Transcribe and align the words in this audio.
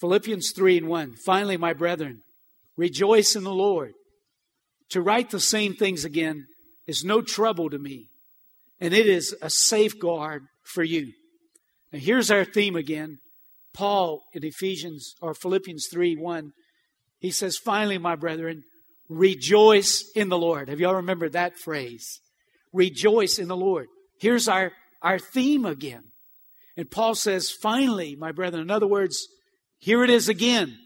Philippians 0.00 0.52
3 0.52 0.78
and 0.78 0.88
1. 0.88 1.14
Finally, 1.16 1.56
my 1.58 1.74
brethren, 1.74 2.22
rejoice 2.76 3.36
in 3.36 3.44
the 3.44 3.52
Lord. 3.52 3.92
To 4.90 5.02
write 5.02 5.30
the 5.30 5.40
same 5.40 5.74
things 5.74 6.04
again 6.04 6.46
is 6.86 7.04
no 7.04 7.20
trouble 7.20 7.70
to 7.70 7.78
me, 7.78 8.08
and 8.80 8.94
it 8.94 9.06
is 9.06 9.36
a 9.42 9.50
safeguard 9.50 10.44
for 10.64 10.82
you. 10.82 11.12
Now, 11.92 11.98
here's 11.98 12.30
our 12.30 12.44
theme 12.44 12.76
again. 12.76 13.18
Paul 13.72 14.22
in 14.32 14.44
Ephesians 14.44 15.14
or 15.20 15.34
Philippians 15.34 15.88
3 15.92 16.16
1, 16.16 16.52
he 17.20 17.30
says, 17.30 17.56
Finally, 17.56 17.98
my 17.98 18.16
brethren, 18.16 18.64
rejoice 19.08 20.10
in 20.16 20.28
the 20.28 20.38
Lord. 20.38 20.68
Have 20.68 20.80
y'all 20.80 20.94
remembered 20.94 21.32
that 21.32 21.56
phrase? 21.56 22.20
Rejoice 22.72 23.38
in 23.38 23.48
the 23.48 23.56
Lord. 23.56 23.86
Here's 24.18 24.48
our, 24.48 24.72
our 25.02 25.18
theme 25.18 25.64
again. 25.64 26.04
And 26.76 26.90
Paul 26.90 27.14
says, 27.14 27.50
Finally, 27.50 28.16
my 28.16 28.32
brethren, 28.32 28.62
in 28.62 28.70
other 28.70 28.86
words, 28.86 29.28
here 29.80 30.04
it 30.04 30.10
is 30.10 30.28
again. 30.28 30.78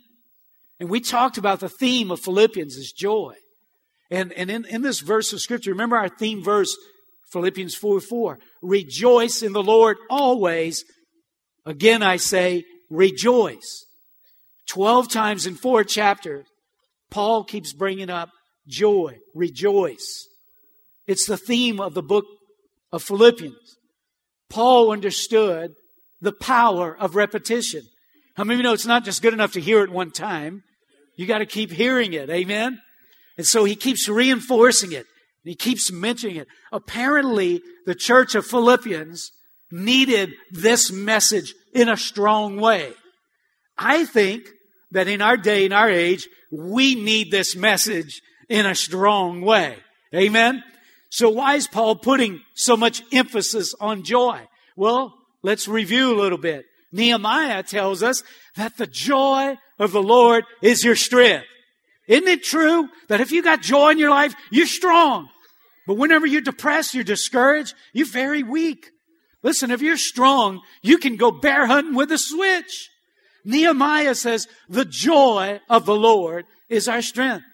And 0.80 0.88
we 0.88 1.00
talked 1.00 1.38
about 1.38 1.60
the 1.60 1.68
theme 1.68 2.10
of 2.10 2.20
Philippians 2.20 2.76
is 2.76 2.92
joy. 2.92 3.34
And, 4.10 4.32
and 4.32 4.50
in, 4.50 4.64
in 4.64 4.82
this 4.82 5.00
verse 5.00 5.32
of 5.32 5.40
Scripture, 5.40 5.70
remember 5.70 5.96
our 5.96 6.08
theme 6.08 6.42
verse, 6.42 6.74
Philippians 7.32 7.74
4 7.74 8.00
4. 8.00 8.38
Rejoice 8.62 9.42
in 9.42 9.52
the 9.52 9.62
Lord 9.62 9.96
always. 10.08 10.84
Again, 11.66 12.02
I 12.02 12.16
say, 12.16 12.64
rejoice. 12.90 13.86
Twelve 14.66 15.08
times 15.08 15.46
in 15.46 15.54
four 15.54 15.84
chapters, 15.84 16.46
Paul 17.10 17.44
keeps 17.44 17.72
bringing 17.72 18.10
up 18.10 18.30
joy, 18.66 19.18
rejoice. 19.34 20.26
It's 21.06 21.26
the 21.26 21.36
theme 21.36 21.80
of 21.80 21.94
the 21.94 22.02
book 22.02 22.24
of 22.92 23.02
Philippians. 23.02 23.76
Paul 24.48 24.90
understood 24.90 25.74
the 26.20 26.32
power 26.32 26.96
of 26.96 27.14
repetition. 27.14 27.82
How 28.34 28.44
many 28.44 28.54
of 28.54 28.58
you 28.58 28.62
know 28.64 28.72
it's 28.72 28.86
not 28.86 29.04
just 29.04 29.22
good 29.22 29.32
enough 29.32 29.52
to 29.52 29.60
hear 29.60 29.82
it 29.82 29.90
one 29.90 30.10
time? 30.10 30.64
You 31.16 31.26
got 31.26 31.38
to 31.38 31.46
keep 31.46 31.70
hearing 31.70 32.12
it. 32.12 32.30
Amen? 32.30 32.80
And 33.36 33.46
so 33.46 33.64
he 33.64 33.76
keeps 33.76 34.08
reinforcing 34.08 34.92
it. 34.92 35.06
And 35.44 35.50
he 35.50 35.54
keeps 35.54 35.92
mentioning 35.92 36.36
it. 36.36 36.48
Apparently, 36.72 37.62
the 37.86 37.94
church 37.94 38.34
of 38.34 38.46
Philippians 38.46 39.30
needed 39.70 40.32
this 40.50 40.90
message 40.90 41.54
in 41.72 41.88
a 41.88 41.96
strong 41.96 42.60
way. 42.60 42.92
I 43.78 44.04
think 44.04 44.48
that 44.90 45.08
in 45.08 45.20
our 45.20 45.36
day, 45.36 45.64
in 45.64 45.72
our 45.72 45.90
age, 45.90 46.28
we 46.50 46.94
need 46.94 47.30
this 47.30 47.56
message 47.56 48.20
in 48.48 48.66
a 48.66 48.74
strong 48.74 49.40
way. 49.42 49.76
Amen? 50.14 50.62
So 51.10 51.28
why 51.28 51.54
is 51.54 51.66
Paul 51.66 51.96
putting 51.96 52.40
so 52.54 52.76
much 52.76 53.02
emphasis 53.12 53.74
on 53.80 54.02
joy? 54.02 54.40
Well, 54.76 55.14
let's 55.42 55.68
review 55.68 56.12
a 56.12 56.20
little 56.20 56.38
bit. 56.38 56.64
Nehemiah 56.94 57.64
tells 57.64 58.02
us 58.02 58.22
that 58.56 58.76
the 58.76 58.86
joy 58.86 59.58
of 59.78 59.92
the 59.92 60.02
Lord 60.02 60.44
is 60.62 60.84
your 60.84 60.96
strength. 60.96 61.44
Isn't 62.06 62.28
it 62.28 62.44
true 62.44 62.88
that 63.08 63.20
if 63.20 63.32
you 63.32 63.42
got 63.42 63.62
joy 63.62 63.90
in 63.90 63.98
your 63.98 64.10
life, 64.10 64.34
you're 64.50 64.66
strong? 64.66 65.28
But 65.86 65.96
whenever 65.96 66.24
you're 66.24 66.40
depressed, 66.40 66.94
you're 66.94 67.04
discouraged, 67.04 67.74
you're 67.92 68.06
very 68.06 68.42
weak. 68.42 68.90
Listen, 69.42 69.70
if 69.70 69.82
you're 69.82 69.96
strong, 69.96 70.60
you 70.82 70.98
can 70.98 71.16
go 71.16 71.30
bear 71.30 71.66
hunting 71.66 71.94
with 71.94 72.12
a 72.12 72.18
switch. 72.18 72.88
Nehemiah 73.44 74.14
says, 74.14 74.46
the 74.68 74.84
joy 74.84 75.60
of 75.68 75.86
the 75.86 75.96
Lord 75.96 76.46
is 76.68 76.88
our 76.88 77.02
strength. 77.02 77.44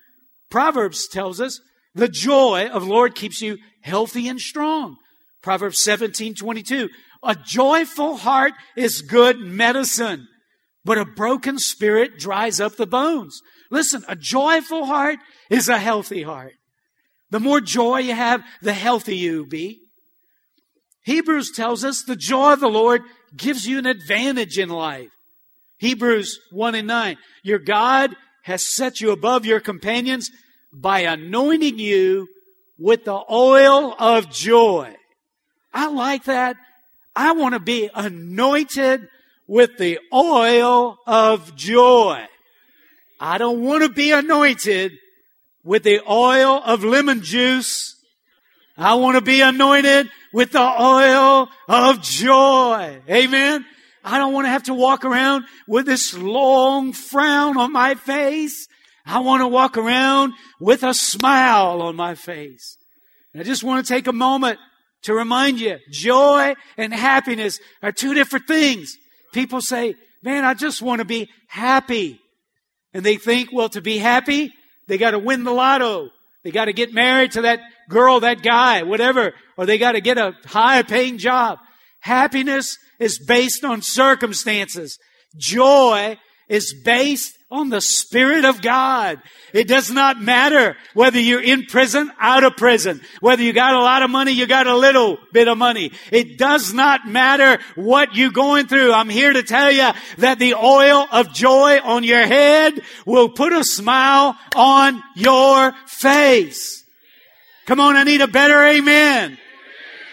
Proverbs 0.51 1.09
tells 1.09 1.41
us, 1.41 1.61
the 1.95 2.09
joy 2.09 2.69
of 2.69 2.85
the 2.85 2.91
Lord 2.91 3.15
keeps 3.15 3.41
you 3.41 3.57
healthy 3.81 4.29
and 4.29 4.41
strong. 4.41 4.97
Proverbs 5.43 5.83
17, 5.83 6.35
22. 6.35 6.91
A 7.23 7.35
joyful 7.35 8.17
heart 8.17 8.53
is 8.77 9.03
good 9.03 9.39
medicine, 9.41 10.27
but 10.85 10.99
a 10.99 11.05
broken 11.05 11.59
spirit 11.59 12.19
dries 12.19 12.61
up 12.61 12.77
the 12.77 12.87
bones. 12.87 13.43
Listen, 13.71 14.03
a 14.09 14.17
joyful 14.17 14.87
heart 14.87 15.19
is 15.51 15.69
a 15.69 15.79
healthy 15.79 16.23
heart. 16.23 16.55
The 17.31 17.41
more 17.41 17.61
joy 17.61 17.99
you 17.99 18.15
have, 18.15 18.43
the 18.63 18.73
healthier 18.73 19.15
you 19.15 19.47
be. 19.47 19.81
Hebrews 21.05 21.53
tells 21.53 21.85
us 21.85 22.03
the 22.03 22.17
joy 22.17 22.55
of 22.55 22.61
the 22.61 22.69
Lord 22.69 23.03
gives 23.37 23.67
you 23.67 23.79
an 23.79 23.87
advantage 23.87 24.59
in 24.59 24.69
life. 24.69 25.11
Hebrews 25.79 26.39
1 26.51 26.75
and 26.75 26.89
9. 26.89 27.17
Your 27.43 27.59
God 27.59 28.15
has 28.45 28.67
set 28.67 29.01
you 29.01 29.13
above 29.13 29.47
your 29.47 29.61
companions 29.61 30.31
by 30.73 31.01
anointing 31.01 31.79
you 31.79 32.29
with 32.79 33.05
the 33.05 33.23
oil 33.31 33.95
of 33.99 34.31
joy. 34.31 34.95
I 35.73 35.89
like 35.89 36.25
that. 36.25 36.57
I 37.15 37.33
want 37.33 37.55
to 37.55 37.61
be 37.61 37.91
anointed 37.95 39.09
with 39.47 39.79
the 39.79 39.99
oil 40.13 40.99
of 41.07 41.57
joy. 41.57 42.25
I 43.19 43.39
don't 43.39 43.63
want 43.63 43.83
to 43.83 43.89
be 43.89 44.13
anointed 44.13 44.93
with 45.65 45.83
the 45.83 46.01
oil 46.11 46.63
of 46.65 46.85
lemon 46.85 47.23
juice. 47.23 47.97
I 48.77 48.95
want 48.95 49.17
to 49.17 49.21
be 49.21 49.43
anointed 49.43 50.09
with 50.33 50.53
the 50.53 50.63
oil 50.63 51.49
of 51.69 52.01
joy. 52.01 53.03
Amen. 53.09 53.67
I 54.03 54.19
don't 54.19 54.33
want 54.33 54.47
to 54.47 54.51
have 54.51 54.63
to 54.65 54.75
walk 54.75 55.05
around 55.05 55.45
with 55.67 55.87
this 55.87 56.17
long 56.17 56.93
frown 56.93 57.59
on 57.59 57.73
my 57.73 57.95
face. 57.95 58.69
I 59.05 59.19
want 59.19 59.43
to 59.43 59.49
walk 59.49 59.77
around 59.77 60.33
with 60.61 60.83
a 60.83 60.95
smile 60.95 61.83
on 61.83 61.97
my 61.97 62.15
face. 62.15 62.79
I 63.35 63.43
just 63.43 63.63
want 63.63 63.85
to 63.85 63.93
take 63.93 64.07
a 64.07 64.13
moment 64.13 64.59
to 65.03 65.15
remind 65.15 65.61
you, 65.61 65.79
joy 65.91 66.55
and 66.77 66.93
happiness 66.93 67.59
are 67.83 67.93
two 67.93 68.15
different 68.15 68.47
things. 68.47 68.97
People 69.33 69.61
say, 69.61 69.95
man, 70.23 70.45
I 70.45 70.55
just 70.55 70.83
want 70.83 71.01
to 71.01 71.05
be 71.05 71.31
happy. 71.47 72.21
And 72.93 73.05
they 73.05 73.17
think, 73.17 73.51
well, 73.53 73.69
to 73.71 73.81
be 73.81 73.99
happy, 73.99 74.53
they 74.89 74.99
got 74.99 75.13
to 75.13 75.19
win 75.19 75.45
the 75.45 75.53
lotto. 75.53 76.11
They 76.43 76.51
got 76.51 76.67
to 76.67 76.73
get 76.73 76.93
married 76.93 77.33
to 77.33 77.43
that 77.43 77.61
girl, 77.89 78.21
that 78.21 78.43
guy, 78.43 78.83
whatever, 78.83 79.33
or 79.57 79.67
they 79.67 79.79
got 79.79 79.93
to 79.93 80.01
get 80.01 80.19
a 80.19 80.35
high 80.47 80.83
paying 80.83 81.19
job. 81.19 81.59
Happiness 82.01 82.79
is 82.99 83.19
based 83.19 83.65
on 83.65 83.83
circumstances. 83.83 84.99
Joy 85.37 86.19
is 86.49 86.75
based 86.85 87.37
on 87.51 87.69
the 87.69 87.81
Spirit 87.81 88.45
of 88.45 88.63
God. 88.63 89.21
It 89.53 89.67
does 89.67 89.91
not 89.91 90.21
matter 90.21 90.77
whether 90.95 91.19
you're 91.19 91.43
in 91.43 91.67
prison, 91.67 92.13
out 92.21 92.45
of 92.45 92.57
prison, 92.57 93.01
whether 93.21 93.43
you 93.43 93.53
got 93.53 93.75
a 93.75 93.81
lot 93.81 94.03
of 94.03 94.11
money, 94.11 94.33
you 94.33 94.47
got 94.47 94.69
a 94.69 94.77
little 94.77 95.19
bit 95.33 95.49
of 95.49 95.59
money. 95.59 95.91
It 96.13 96.39
does 96.39 96.73
not 96.73 97.09
matter 97.09 97.61
what 97.75 98.15
you're 98.15 98.31
going 98.31 98.69
through. 98.69 98.93
I'm 98.93 99.09
here 99.09 99.33
to 99.33 99.43
tell 99.43 99.73
you 99.73 99.91
that 100.19 100.39
the 100.39 100.55
oil 100.55 101.07
of 101.11 101.33
joy 101.33 101.81
on 101.83 102.05
your 102.05 102.25
head 102.25 102.81
will 103.05 103.31
put 103.31 103.53
a 103.53 103.65
smile 103.65 104.37
on 104.55 105.03
your 105.17 105.73
face. 105.87 106.85
Come 107.67 107.81
on, 107.81 107.97
I 107.97 108.05
need 108.05 108.21
a 108.21 108.29
better 108.29 108.65
amen. 108.65 109.39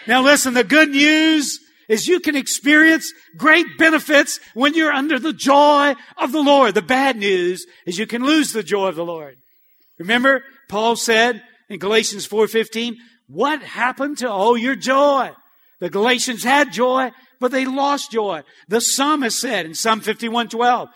Now 0.08 0.22
listen, 0.22 0.54
the 0.54 0.64
good 0.64 0.90
news 0.90 1.60
is 1.88 2.06
you 2.06 2.20
can 2.20 2.36
experience 2.36 3.12
great 3.36 3.78
benefits 3.78 4.38
when 4.54 4.74
you're 4.74 4.92
under 4.92 5.18
the 5.18 5.32
joy 5.32 5.94
of 6.16 6.32
the 6.32 6.42
Lord. 6.42 6.74
The 6.74 6.82
bad 6.82 7.16
news 7.16 7.66
is 7.86 7.98
you 7.98 8.06
can 8.06 8.24
lose 8.24 8.52
the 8.52 8.62
joy 8.62 8.88
of 8.88 8.96
the 8.96 9.04
Lord. 9.04 9.36
Remember, 9.98 10.44
Paul 10.68 10.96
said 10.96 11.42
in 11.68 11.78
Galatians 11.78 12.26
4:15, 12.26 12.96
"What 13.26 13.62
happened 13.62 14.18
to 14.18 14.30
all 14.30 14.56
your 14.56 14.76
joy?" 14.76 15.32
The 15.80 15.90
Galatians 15.90 16.44
had 16.44 16.72
joy, 16.72 17.10
but 17.40 17.50
they 17.50 17.64
lost 17.64 18.10
joy. 18.10 18.42
The 18.68 18.80
psalmist 18.80 19.40
said 19.40 19.64
in 19.64 19.74
Psalm 19.74 20.00
51:12, 20.00 20.88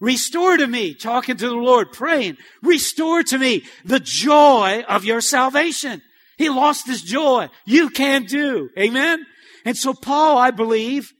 Restore 0.00 0.56
to 0.56 0.66
me, 0.66 0.94
talking 0.94 1.36
to 1.36 1.48
the 1.48 1.56
Lord, 1.56 1.92
praying, 1.92 2.36
restore 2.62 3.24
to 3.24 3.38
me 3.38 3.64
the 3.84 3.98
joy 3.98 4.84
of 4.88 5.04
your 5.04 5.20
salvation. 5.20 6.02
He 6.36 6.48
lost 6.48 6.86
his 6.86 7.02
joy. 7.02 7.48
You 7.66 7.90
can 7.90 8.24
do. 8.24 8.70
Amen. 8.78 9.26
And 9.68 9.76
so 9.76 9.92
Paul, 9.92 10.38
I 10.38 10.50
believe, 10.50 11.12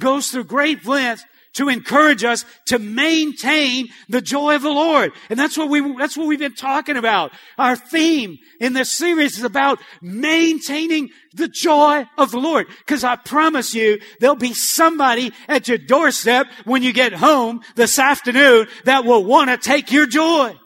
goes 0.00 0.26
through 0.26 0.46
great 0.46 0.84
lengths 0.84 1.24
to 1.52 1.68
encourage 1.68 2.24
us 2.24 2.44
to 2.66 2.80
maintain 2.80 3.90
the 4.08 4.20
joy 4.20 4.56
of 4.56 4.62
the 4.62 4.72
Lord. 4.72 5.12
And 5.30 5.38
that's 5.38 5.56
what 5.56 5.68
we, 5.68 5.96
that's 5.96 6.16
what 6.16 6.26
we've 6.26 6.36
been 6.36 6.56
talking 6.56 6.96
about. 6.96 7.30
Our 7.58 7.76
theme 7.76 8.38
in 8.58 8.72
this 8.72 8.90
series 8.90 9.38
is 9.38 9.44
about 9.44 9.78
maintaining 10.00 11.10
the 11.34 11.46
joy 11.46 12.08
of 12.18 12.32
the 12.32 12.40
Lord. 12.40 12.66
Cause 12.88 13.04
I 13.04 13.14
promise 13.14 13.72
you, 13.72 14.00
there'll 14.18 14.34
be 14.34 14.52
somebody 14.52 15.30
at 15.46 15.68
your 15.68 15.78
doorstep 15.78 16.48
when 16.64 16.82
you 16.82 16.92
get 16.92 17.12
home 17.12 17.60
this 17.76 18.00
afternoon 18.00 18.66
that 18.84 19.04
will 19.04 19.24
want 19.24 19.48
to 19.48 19.58
take 19.58 19.92
your 19.92 20.06
joy. 20.06 20.56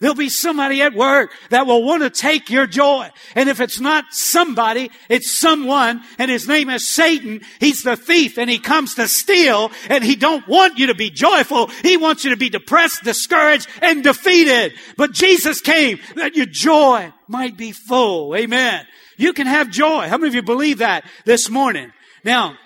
There'll 0.00 0.14
be 0.14 0.28
somebody 0.28 0.82
at 0.82 0.94
work 0.94 1.32
that 1.50 1.66
will 1.66 1.82
want 1.82 2.02
to 2.02 2.10
take 2.10 2.50
your 2.50 2.66
joy. 2.66 3.08
And 3.34 3.48
if 3.48 3.60
it's 3.60 3.80
not 3.80 4.04
somebody, 4.10 4.90
it's 5.08 5.30
someone, 5.30 6.02
and 6.18 6.30
his 6.30 6.46
name 6.46 6.68
is 6.68 6.86
Satan. 6.86 7.40
He's 7.60 7.82
the 7.82 7.96
thief, 7.96 8.38
and 8.38 8.50
he 8.50 8.58
comes 8.58 8.94
to 8.96 9.08
steal, 9.08 9.70
and 9.88 10.04
he 10.04 10.16
don't 10.16 10.46
want 10.46 10.78
you 10.78 10.88
to 10.88 10.94
be 10.94 11.10
joyful. 11.10 11.68
He 11.82 11.96
wants 11.96 12.24
you 12.24 12.30
to 12.30 12.36
be 12.36 12.50
depressed, 12.50 13.04
discouraged, 13.04 13.68
and 13.80 14.04
defeated. 14.04 14.74
But 14.96 15.12
Jesus 15.12 15.60
came 15.60 15.98
that 16.16 16.36
your 16.36 16.46
joy 16.46 17.12
might 17.26 17.56
be 17.56 17.72
full. 17.72 18.36
Amen. 18.36 18.86
You 19.16 19.32
can 19.32 19.46
have 19.46 19.70
joy. 19.70 20.08
How 20.08 20.18
many 20.18 20.28
of 20.28 20.34
you 20.34 20.42
believe 20.42 20.78
that 20.78 21.04
this 21.24 21.48
morning? 21.48 21.92
Now, 22.22 22.56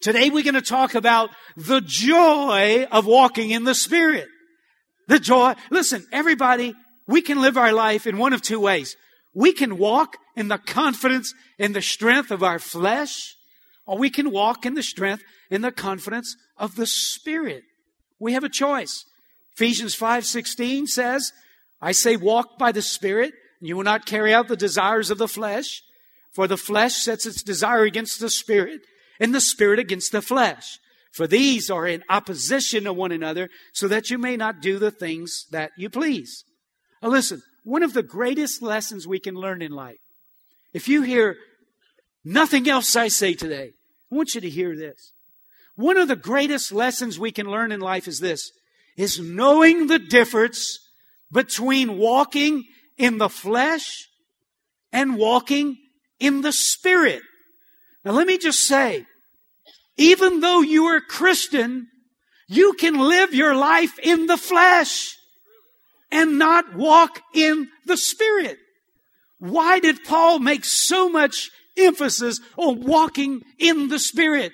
Today 0.00 0.30
we're 0.30 0.44
going 0.44 0.54
to 0.54 0.62
talk 0.62 0.94
about 0.94 1.30
the 1.56 1.80
joy 1.80 2.86
of 2.92 3.06
walking 3.06 3.50
in 3.50 3.64
the 3.64 3.74
Spirit. 3.74 4.28
The 5.06 5.18
joy. 5.18 5.54
Listen, 5.70 6.06
everybody, 6.12 6.74
we 7.06 7.22
can 7.22 7.40
live 7.40 7.56
our 7.56 7.72
life 7.72 8.06
in 8.06 8.18
one 8.18 8.32
of 8.32 8.42
two 8.42 8.60
ways. 8.60 8.96
We 9.34 9.52
can 9.52 9.78
walk 9.78 10.16
in 10.34 10.48
the 10.48 10.58
confidence 10.58 11.34
and 11.58 11.74
the 11.74 11.82
strength 11.82 12.30
of 12.30 12.42
our 12.42 12.58
flesh, 12.58 13.36
or 13.86 13.98
we 13.98 14.10
can 14.10 14.30
walk 14.30 14.66
in 14.66 14.74
the 14.74 14.82
strength 14.82 15.22
and 15.50 15.62
the 15.62 15.72
confidence 15.72 16.36
of 16.56 16.76
the 16.76 16.86
Spirit. 16.86 17.62
We 18.18 18.32
have 18.32 18.44
a 18.44 18.48
choice. 18.48 19.04
Ephesians 19.54 19.94
5:16 19.94 20.86
says, 20.86 21.32
"I 21.80 21.92
say 21.92 22.16
walk 22.16 22.58
by 22.58 22.72
the 22.72 22.82
Spirit, 22.82 23.34
and 23.60 23.68
you 23.68 23.76
will 23.76 23.84
not 23.84 24.06
carry 24.06 24.34
out 24.34 24.48
the 24.48 24.56
desires 24.56 25.10
of 25.10 25.18
the 25.18 25.28
flesh, 25.28 25.82
for 26.32 26.46
the 26.46 26.58
flesh 26.58 26.96
sets 26.96 27.26
its 27.26 27.42
desire 27.42 27.84
against 27.84 28.20
the 28.20 28.30
Spirit, 28.30 28.82
and 29.20 29.34
the 29.34 29.40
Spirit 29.40 29.78
against 29.78 30.12
the 30.12 30.22
flesh. 30.22 30.78
For 31.16 31.26
these 31.26 31.70
are 31.70 31.86
in 31.86 32.04
opposition 32.10 32.84
to 32.84 32.92
one 32.92 33.10
another, 33.10 33.48
so 33.72 33.88
that 33.88 34.10
you 34.10 34.18
may 34.18 34.36
not 34.36 34.60
do 34.60 34.78
the 34.78 34.90
things 34.90 35.46
that 35.50 35.70
you 35.78 35.88
please." 35.88 36.44
Now 37.02 37.08
listen, 37.08 37.42
one 37.64 37.82
of 37.82 37.94
the 37.94 38.02
greatest 38.02 38.60
lessons 38.60 39.06
we 39.06 39.18
can 39.18 39.34
learn 39.34 39.62
in 39.62 39.72
life. 39.72 39.96
If 40.74 40.88
you 40.88 41.00
hear 41.00 41.38
nothing 42.22 42.68
else 42.68 42.94
I 42.96 43.08
say 43.08 43.32
today, 43.32 43.72
I 44.12 44.14
want 44.14 44.34
you 44.34 44.42
to 44.42 44.50
hear 44.50 44.76
this. 44.76 45.12
One 45.74 45.96
of 45.96 46.08
the 46.08 46.16
greatest 46.16 46.70
lessons 46.70 47.18
we 47.18 47.32
can 47.32 47.46
learn 47.46 47.72
in 47.72 47.80
life 47.80 48.06
is 48.06 48.20
this, 48.20 48.52
is 48.98 49.18
knowing 49.18 49.86
the 49.86 49.98
difference 49.98 50.78
between 51.32 51.96
walking 51.96 52.64
in 52.98 53.16
the 53.16 53.30
flesh 53.30 54.06
and 54.92 55.16
walking 55.16 55.78
in 56.20 56.42
the 56.42 56.52
spirit. 56.52 57.22
Now 58.04 58.12
let 58.12 58.26
me 58.26 58.36
just 58.36 58.60
say, 58.60 59.06
even 59.96 60.40
though 60.40 60.60
you 60.60 60.84
are 60.86 61.00
Christian, 61.00 61.88
you 62.48 62.74
can 62.74 62.98
live 62.98 63.34
your 63.34 63.54
life 63.54 63.98
in 63.98 64.26
the 64.26 64.36
flesh 64.36 65.16
and 66.10 66.38
not 66.38 66.74
walk 66.74 67.20
in 67.34 67.68
the 67.86 67.96
spirit. 67.96 68.58
Why 69.38 69.80
did 69.80 70.04
Paul 70.04 70.38
make 70.38 70.64
so 70.64 71.08
much 71.08 71.50
emphasis 71.76 72.40
on 72.56 72.82
walking 72.82 73.42
in 73.58 73.88
the 73.88 73.98
spirit? 73.98 74.52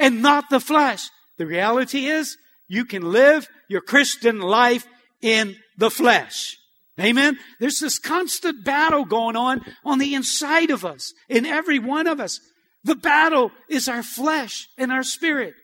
and 0.00 0.22
not 0.22 0.50
the 0.50 0.58
flesh. 0.58 1.08
The 1.36 1.46
reality 1.46 2.06
is 2.06 2.36
you 2.66 2.84
can 2.84 3.12
live 3.12 3.48
your 3.68 3.82
Christian 3.82 4.40
life 4.40 4.86
in 5.20 5.56
the 5.76 5.90
flesh. 5.90 6.56
Amen. 6.98 7.38
There's 7.60 7.78
this 7.78 7.98
constant 7.98 8.64
battle 8.64 9.04
going 9.04 9.36
on 9.36 9.64
on 9.84 9.98
the 9.98 10.14
inside 10.14 10.70
of 10.70 10.84
us, 10.84 11.12
in 11.28 11.46
every 11.46 11.78
one 11.78 12.06
of 12.06 12.18
us. 12.18 12.40
The 12.84 12.96
battle 12.96 13.50
is 13.68 13.88
our 13.88 14.02
flesh 14.02 14.68
and 14.78 14.90
our 14.90 15.02
spirit. 15.02 15.54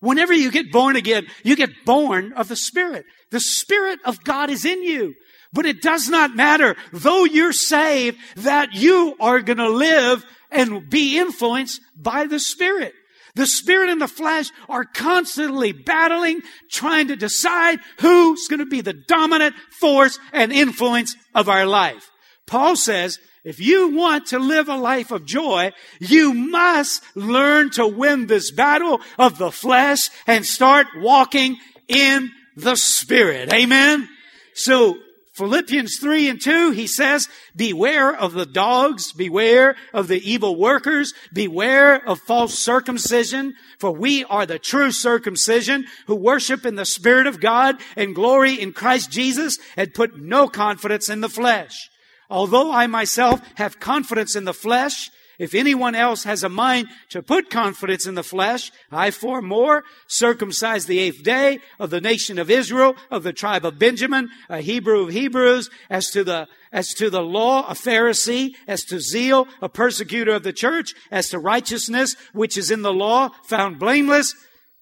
Whenever 0.00 0.32
you 0.32 0.50
get 0.50 0.70
born 0.70 0.96
again, 0.96 1.26
you 1.42 1.56
get 1.56 1.84
born 1.84 2.32
of 2.34 2.48
the 2.48 2.56
Spirit. 2.56 3.04
The 3.30 3.40
Spirit 3.40 3.98
of 4.04 4.22
God 4.22 4.48
is 4.48 4.64
in 4.64 4.82
you. 4.82 5.14
But 5.52 5.66
it 5.66 5.82
does 5.82 6.08
not 6.08 6.36
matter, 6.36 6.76
though 6.92 7.24
you're 7.24 7.52
saved, 7.52 8.18
that 8.36 8.74
you 8.74 9.16
are 9.18 9.40
going 9.40 9.58
to 9.58 9.70
live 9.70 10.24
and 10.50 10.88
be 10.88 11.18
influenced 11.18 11.80
by 11.96 12.26
the 12.26 12.38
Spirit. 12.38 12.92
The 13.34 13.46
spirit 13.46 13.88
and 13.88 14.00
the 14.00 14.08
flesh 14.08 14.50
are 14.68 14.84
constantly 14.84 15.70
battling, 15.70 16.40
trying 16.72 17.06
to 17.08 17.16
decide 17.16 17.78
who's 18.00 18.48
going 18.48 18.58
to 18.58 18.66
be 18.66 18.80
the 18.80 18.94
dominant 19.06 19.54
force 19.78 20.18
and 20.32 20.52
influence 20.52 21.14
of 21.36 21.48
our 21.48 21.64
life. 21.64 22.10
Paul 22.48 22.74
says, 22.74 23.20
if 23.48 23.58
you 23.58 23.88
want 23.88 24.26
to 24.26 24.38
live 24.38 24.68
a 24.68 24.76
life 24.76 25.10
of 25.10 25.24
joy, 25.24 25.72
you 26.00 26.34
must 26.34 27.02
learn 27.16 27.70
to 27.70 27.86
win 27.86 28.26
this 28.26 28.50
battle 28.50 29.00
of 29.18 29.38
the 29.38 29.50
flesh 29.50 30.10
and 30.26 30.44
start 30.44 30.86
walking 30.98 31.56
in 31.88 32.30
the 32.56 32.76
spirit. 32.76 33.50
Amen. 33.50 34.06
So 34.52 34.98
Philippians 35.32 35.98
3 35.98 36.28
and 36.28 36.40
2, 36.42 36.72
he 36.72 36.86
says, 36.86 37.26
beware 37.56 38.14
of 38.14 38.34
the 38.34 38.44
dogs, 38.44 39.12
beware 39.12 39.76
of 39.94 40.08
the 40.08 40.20
evil 40.30 40.56
workers, 40.56 41.14
beware 41.32 42.06
of 42.06 42.18
false 42.18 42.58
circumcision, 42.58 43.54
for 43.78 43.92
we 43.92 44.24
are 44.24 44.44
the 44.44 44.58
true 44.58 44.92
circumcision 44.92 45.86
who 46.06 46.16
worship 46.16 46.66
in 46.66 46.74
the 46.74 46.84
Spirit 46.84 47.26
of 47.26 47.40
God 47.40 47.76
and 47.96 48.14
glory 48.14 48.60
in 48.60 48.74
Christ 48.74 49.10
Jesus 49.10 49.58
and 49.74 49.94
put 49.94 50.20
no 50.20 50.48
confidence 50.48 51.08
in 51.08 51.22
the 51.22 51.30
flesh. 51.30 51.88
Although 52.30 52.72
I 52.72 52.86
myself 52.86 53.40
have 53.56 53.80
confidence 53.80 54.36
in 54.36 54.44
the 54.44 54.54
flesh, 54.54 55.10
if 55.38 55.54
anyone 55.54 55.94
else 55.94 56.24
has 56.24 56.42
a 56.42 56.48
mind 56.48 56.88
to 57.10 57.22
put 57.22 57.48
confidence 57.48 58.06
in 58.06 58.16
the 58.16 58.24
flesh, 58.24 58.72
I 58.90 59.12
for 59.12 59.40
more 59.40 59.84
circumcised 60.08 60.88
the 60.88 60.98
eighth 60.98 61.22
day 61.22 61.60
of 61.78 61.90
the 61.90 62.00
nation 62.00 62.38
of 62.38 62.50
Israel, 62.50 62.96
of 63.10 63.22
the 63.22 63.32
tribe 63.32 63.64
of 63.64 63.78
Benjamin, 63.78 64.30
a 64.48 64.60
Hebrew 64.60 65.02
of 65.02 65.10
Hebrews, 65.10 65.70
as 65.88 66.10
to 66.10 66.24
the 66.24 66.48
as 66.70 66.92
to 66.94 67.08
the 67.08 67.22
law, 67.22 67.66
a 67.66 67.72
Pharisee, 67.72 68.54
as 68.66 68.84
to 68.84 69.00
zeal, 69.00 69.48
a 69.62 69.70
persecutor 69.70 70.32
of 70.32 70.42
the 70.42 70.52
church, 70.52 70.92
as 71.10 71.30
to 71.30 71.38
righteousness, 71.38 72.14
which 72.34 72.58
is 72.58 72.70
in 72.70 72.82
the 72.82 72.92
law, 72.92 73.30
found 73.44 73.78
blameless. 73.78 74.34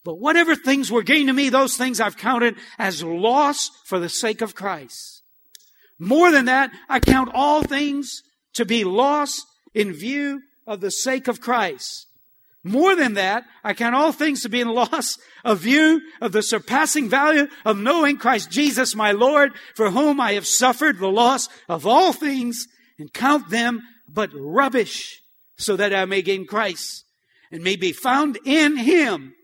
But 0.05 0.19
whatever 0.19 0.57
things 0.57 0.91
were 0.91 1.05
gained 1.05 1.29
to 1.29 1.33
me, 1.33 1.49
those 1.49 1.77
things 1.77 2.01
I've 2.01 2.17
counted 2.17 2.57
as 2.77 3.05
loss 3.05 3.71
for 3.85 4.01
the 4.01 4.09
sake 4.09 4.41
of 4.41 4.57
Christ. 4.57 5.23
More 5.99 6.31
than 6.31 6.47
that, 6.47 6.71
I 6.89 7.01
count 7.01 7.31
all 7.35 7.63
things 7.63 8.23
to 8.55 8.65
be 8.65 8.85
loss 8.85 9.45
in 9.75 9.93
view 9.93 10.43
of 10.67 10.81
the 10.81 10.91
sake 10.91 11.29
of 11.29 11.41
Christ. 11.41 12.07
More 12.67 12.97
than 12.97 13.15
that, 13.15 13.45
I 13.63 13.75
count 13.75 13.95
all 13.95 14.11
things 14.11 14.43
to 14.43 14.49
be 14.49 14.61
in 14.61 14.69
loss 14.69 15.19
of 15.45 15.61
view 15.61 16.01
of 16.21 16.33
the 16.33 16.43
surpassing 16.43 17.09
value 17.09 17.47
of 17.65 17.79
knowing 17.79 18.17
Christ 18.17 18.51
Jesus 18.51 18.97
my 18.97 19.13
Lord, 19.13 19.53
for 19.77 19.93
whom 19.93 20.21
I 20.21 20.33
have 20.33 20.49
suffered 20.49 20.99
the 20.99 21.07
loss 21.07 21.49
of 21.69 21.87
all 21.87 22.13
things 22.13 22.67
and 22.99 23.13
count 23.13 23.51
them 23.51 23.83
but 24.09 24.31
rubbish 24.35 25.21
so 25.57 25.77
that 25.77 25.95
I 25.95 26.07
may 26.07 26.23
gain 26.23 26.45
Christ 26.45 27.05
and 27.53 27.63
may 27.63 27.77
be 27.77 27.93
found 27.93 28.37
in 28.45 28.77
him, 28.77 29.36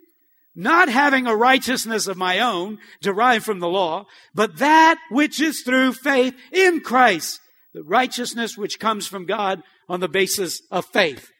not 0.54 0.88
having 0.88 1.26
a 1.26 1.36
righteousness 1.36 2.06
of 2.06 2.16
my 2.16 2.40
own 2.40 2.78
derived 3.00 3.44
from 3.44 3.60
the 3.60 3.68
law, 3.68 4.06
but 4.34 4.58
that 4.58 4.98
which 5.10 5.40
is 5.40 5.62
through 5.62 5.92
faith 5.92 6.34
in 6.52 6.80
Christ, 6.80 7.40
the 7.72 7.82
righteousness 7.82 8.56
which 8.56 8.78
comes 8.78 9.06
from 9.06 9.26
God 9.26 9.62
on 9.88 10.00
the 10.00 10.08
basis 10.08 10.60
of 10.70 10.84
faith. 10.86 11.30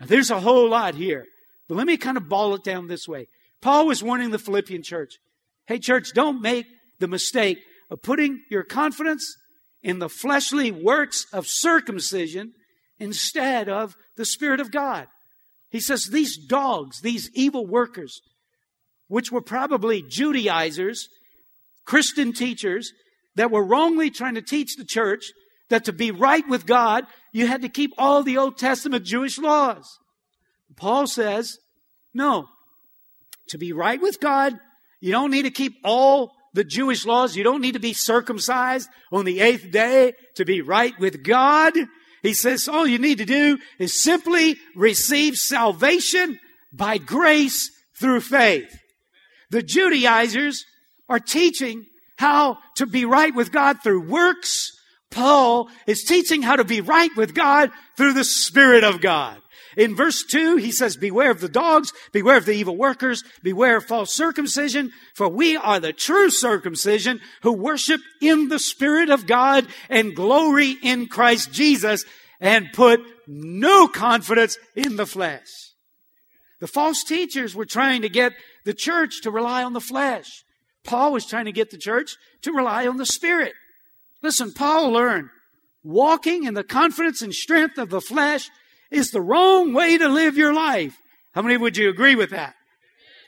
Now, 0.00 0.06
there's 0.06 0.30
a 0.30 0.40
whole 0.40 0.68
lot 0.68 0.94
here, 0.94 1.26
but 1.68 1.76
let 1.76 1.86
me 1.86 1.96
kind 1.96 2.16
of 2.16 2.28
ball 2.28 2.54
it 2.54 2.64
down 2.64 2.88
this 2.88 3.06
way. 3.06 3.28
Paul 3.60 3.86
was 3.86 4.02
warning 4.02 4.30
the 4.30 4.38
Philippian 4.38 4.82
church 4.82 5.14
hey, 5.66 5.78
church, 5.78 6.12
don't 6.12 6.42
make 6.42 6.66
the 6.98 7.08
mistake 7.08 7.58
of 7.90 8.02
putting 8.02 8.42
your 8.50 8.64
confidence 8.64 9.36
in 9.82 9.98
the 9.98 10.08
fleshly 10.08 10.70
works 10.70 11.26
of 11.32 11.46
circumcision 11.46 12.52
instead 12.98 13.68
of 13.68 13.96
the 14.16 14.24
Spirit 14.24 14.60
of 14.60 14.70
God. 14.70 15.06
He 15.72 15.80
says, 15.80 16.10
these 16.12 16.36
dogs, 16.36 17.00
these 17.00 17.30
evil 17.34 17.66
workers, 17.66 18.20
which 19.08 19.32
were 19.32 19.40
probably 19.40 20.04
Judaizers, 20.06 21.08
Christian 21.86 22.32
teachers, 22.32 22.92
that 23.36 23.50
were 23.50 23.64
wrongly 23.64 24.10
trying 24.10 24.34
to 24.34 24.42
teach 24.42 24.76
the 24.76 24.84
church 24.84 25.24
that 25.70 25.86
to 25.86 25.92
be 25.92 26.10
right 26.10 26.46
with 26.46 26.66
God, 26.66 27.06
you 27.32 27.46
had 27.46 27.62
to 27.62 27.70
keep 27.70 27.92
all 27.96 28.22
the 28.22 28.36
Old 28.36 28.58
Testament 28.58 29.06
Jewish 29.06 29.38
laws. 29.38 29.98
Paul 30.76 31.06
says, 31.06 31.56
no. 32.12 32.46
To 33.48 33.58
be 33.58 33.72
right 33.72 34.00
with 34.00 34.20
God, 34.20 34.54
you 35.00 35.12
don't 35.12 35.30
need 35.30 35.42
to 35.42 35.50
keep 35.50 35.72
all 35.84 36.32
the 36.52 36.64
Jewish 36.64 37.06
laws. 37.06 37.34
You 37.34 37.44
don't 37.44 37.62
need 37.62 37.72
to 37.72 37.80
be 37.80 37.94
circumcised 37.94 38.88
on 39.10 39.24
the 39.24 39.40
eighth 39.40 39.70
day 39.70 40.12
to 40.36 40.44
be 40.44 40.60
right 40.60 40.92
with 40.98 41.24
God. 41.24 41.72
He 42.22 42.34
says 42.34 42.68
all 42.68 42.86
you 42.86 42.98
need 42.98 43.18
to 43.18 43.24
do 43.24 43.58
is 43.78 44.02
simply 44.02 44.56
receive 44.74 45.36
salvation 45.36 46.38
by 46.72 46.98
grace 46.98 47.70
through 47.98 48.20
faith. 48.20 48.78
The 49.50 49.62
Judaizers 49.62 50.64
are 51.08 51.20
teaching 51.20 51.86
how 52.16 52.58
to 52.76 52.86
be 52.86 53.04
right 53.04 53.34
with 53.34 53.52
God 53.52 53.82
through 53.82 54.08
works 54.08 54.72
Paul 55.12 55.68
is 55.86 56.02
teaching 56.02 56.42
how 56.42 56.56
to 56.56 56.64
be 56.64 56.80
right 56.80 57.10
with 57.16 57.34
God 57.34 57.70
through 57.96 58.14
the 58.14 58.24
Spirit 58.24 58.82
of 58.82 59.00
God. 59.00 59.40
In 59.76 59.96
verse 59.96 60.24
2, 60.24 60.56
he 60.56 60.70
says, 60.70 60.96
Beware 60.96 61.30
of 61.30 61.40
the 61.40 61.48
dogs, 61.48 61.92
beware 62.12 62.36
of 62.36 62.44
the 62.44 62.52
evil 62.52 62.76
workers, 62.76 63.24
beware 63.42 63.76
of 63.76 63.84
false 63.84 64.12
circumcision, 64.12 64.90
for 65.14 65.28
we 65.28 65.56
are 65.56 65.80
the 65.80 65.92
true 65.92 66.30
circumcision 66.30 67.20
who 67.42 67.52
worship 67.52 68.00
in 68.20 68.48
the 68.48 68.58
Spirit 68.58 69.10
of 69.10 69.26
God 69.26 69.66
and 69.88 70.14
glory 70.14 70.76
in 70.82 71.06
Christ 71.06 71.52
Jesus 71.52 72.04
and 72.40 72.72
put 72.72 73.00
no 73.26 73.88
confidence 73.88 74.58
in 74.74 74.96
the 74.96 75.06
flesh. 75.06 75.72
The 76.60 76.66
false 76.66 77.02
teachers 77.02 77.54
were 77.54 77.64
trying 77.64 78.02
to 78.02 78.08
get 78.08 78.34
the 78.64 78.74
church 78.74 79.22
to 79.22 79.30
rely 79.30 79.64
on 79.64 79.72
the 79.72 79.80
flesh. 79.80 80.44
Paul 80.84 81.12
was 81.12 81.26
trying 81.26 81.46
to 81.46 81.52
get 81.52 81.70
the 81.70 81.78
church 81.78 82.16
to 82.42 82.52
rely 82.52 82.86
on 82.86 82.96
the 82.96 83.06
Spirit. 83.06 83.54
Listen, 84.22 84.52
Paul 84.52 84.90
learned 84.90 85.30
walking 85.82 86.44
in 86.44 86.54
the 86.54 86.64
confidence 86.64 87.22
and 87.22 87.34
strength 87.34 87.78
of 87.78 87.90
the 87.90 88.00
flesh 88.00 88.50
is 88.92 89.10
the 89.10 89.20
wrong 89.20 89.72
way 89.72 89.98
to 89.98 90.08
live 90.08 90.36
your 90.36 90.54
life. 90.54 90.96
How 91.34 91.42
many 91.42 91.56
would 91.56 91.76
you 91.76 91.88
agree 91.88 92.14
with 92.14 92.30
that? 92.30 92.54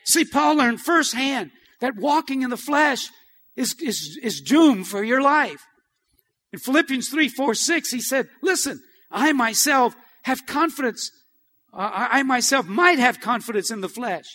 See, 0.05 0.25
Paul 0.25 0.57
learned 0.57 0.81
firsthand 0.81 1.51
that 1.81 1.97
walking 1.97 2.43
in 2.43 2.51
the 2.51 2.57
flesh 2.57 3.09
is, 3.57 3.75
is, 3.81 4.19
is 4.23 4.41
doom 4.41 4.85
for 4.85 5.03
your 5.03 5.23
life. 5.23 5.63
In 6.53 6.59
Philippians 6.59 7.09
3, 7.09 7.29
4, 7.29 7.55
6, 7.55 7.91
he 7.91 8.01
said, 8.01 8.29
listen, 8.43 8.81
I 9.11 9.33
myself 9.33 9.95
have 10.25 10.47
confidence. 10.47 11.11
I 11.73 12.23
myself 12.23 12.67
might 12.67 12.99
have 12.99 13.21
confidence 13.21 13.71
in 13.71 13.81
the 13.81 13.89
flesh. 13.89 14.27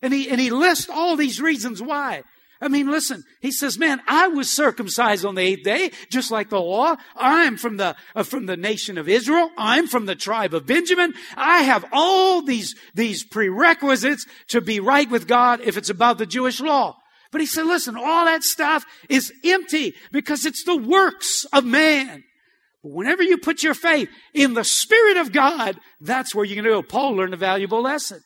And 0.00 0.14
he, 0.14 0.30
and 0.30 0.40
he 0.40 0.50
lists 0.50 0.88
all 0.88 1.16
these 1.16 1.40
reasons 1.40 1.82
why. 1.82 2.22
I 2.60 2.68
mean, 2.68 2.90
listen, 2.90 3.22
he 3.40 3.52
says, 3.52 3.78
man, 3.78 4.00
I 4.08 4.28
was 4.28 4.50
circumcised 4.50 5.24
on 5.24 5.36
the 5.36 5.42
eighth 5.42 5.62
day, 5.62 5.92
just 6.10 6.32
like 6.32 6.50
the 6.50 6.60
law. 6.60 6.96
I'm 7.16 7.56
from 7.56 7.76
the, 7.76 7.94
uh, 8.16 8.24
from 8.24 8.46
the 8.46 8.56
nation 8.56 8.98
of 8.98 9.08
Israel. 9.08 9.50
I'm 9.56 9.86
from 9.86 10.06
the 10.06 10.16
tribe 10.16 10.54
of 10.54 10.66
Benjamin. 10.66 11.14
I 11.36 11.62
have 11.62 11.84
all 11.92 12.42
these, 12.42 12.74
these 12.94 13.24
prerequisites 13.24 14.26
to 14.48 14.60
be 14.60 14.80
right 14.80 15.08
with 15.08 15.28
God 15.28 15.60
if 15.60 15.76
it's 15.76 15.90
about 15.90 16.18
the 16.18 16.26
Jewish 16.26 16.60
law. 16.60 16.96
But 17.30 17.40
he 17.40 17.46
said, 17.46 17.66
listen, 17.66 17.96
all 17.96 18.24
that 18.24 18.42
stuff 18.42 18.84
is 19.08 19.32
empty 19.44 19.94
because 20.10 20.44
it's 20.44 20.64
the 20.64 20.76
works 20.76 21.44
of 21.52 21.64
man. 21.64 22.24
But 22.82 22.92
whenever 22.92 23.22
you 23.22 23.38
put 23.38 23.62
your 23.62 23.74
faith 23.74 24.08
in 24.34 24.54
the 24.54 24.64
Spirit 24.64 25.18
of 25.18 25.30
God, 25.30 25.78
that's 26.00 26.34
where 26.34 26.44
you're 26.44 26.62
going 26.62 26.64
to 26.64 26.82
go. 26.82 26.82
Paul 26.82 27.12
learned 27.12 27.34
a 27.34 27.38
valuable 27.38 27.82
lesson. 27.82 28.20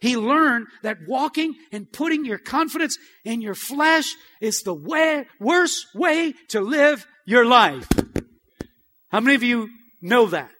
He 0.00 0.16
learned 0.16 0.68
that 0.82 0.98
walking 1.06 1.54
and 1.72 1.90
putting 1.90 2.24
your 2.24 2.38
confidence 2.38 2.96
in 3.24 3.40
your 3.40 3.54
flesh 3.54 4.14
is 4.40 4.62
the 4.62 4.74
way, 4.74 5.26
worst 5.40 5.86
way 5.94 6.34
to 6.48 6.60
live 6.60 7.06
your 7.26 7.44
life. 7.44 7.88
How 9.08 9.20
many 9.20 9.34
of 9.34 9.42
you 9.42 9.70
know 10.00 10.26
that? 10.26 10.50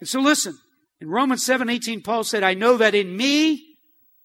And 0.00 0.08
so 0.08 0.20
listen, 0.20 0.58
in 1.00 1.08
Romans 1.08 1.44
7, 1.44 1.68
18, 1.68 2.02
Paul 2.02 2.24
said, 2.24 2.42
I 2.42 2.54
know 2.54 2.76
that 2.78 2.94
in 2.94 3.16
me, 3.16 3.64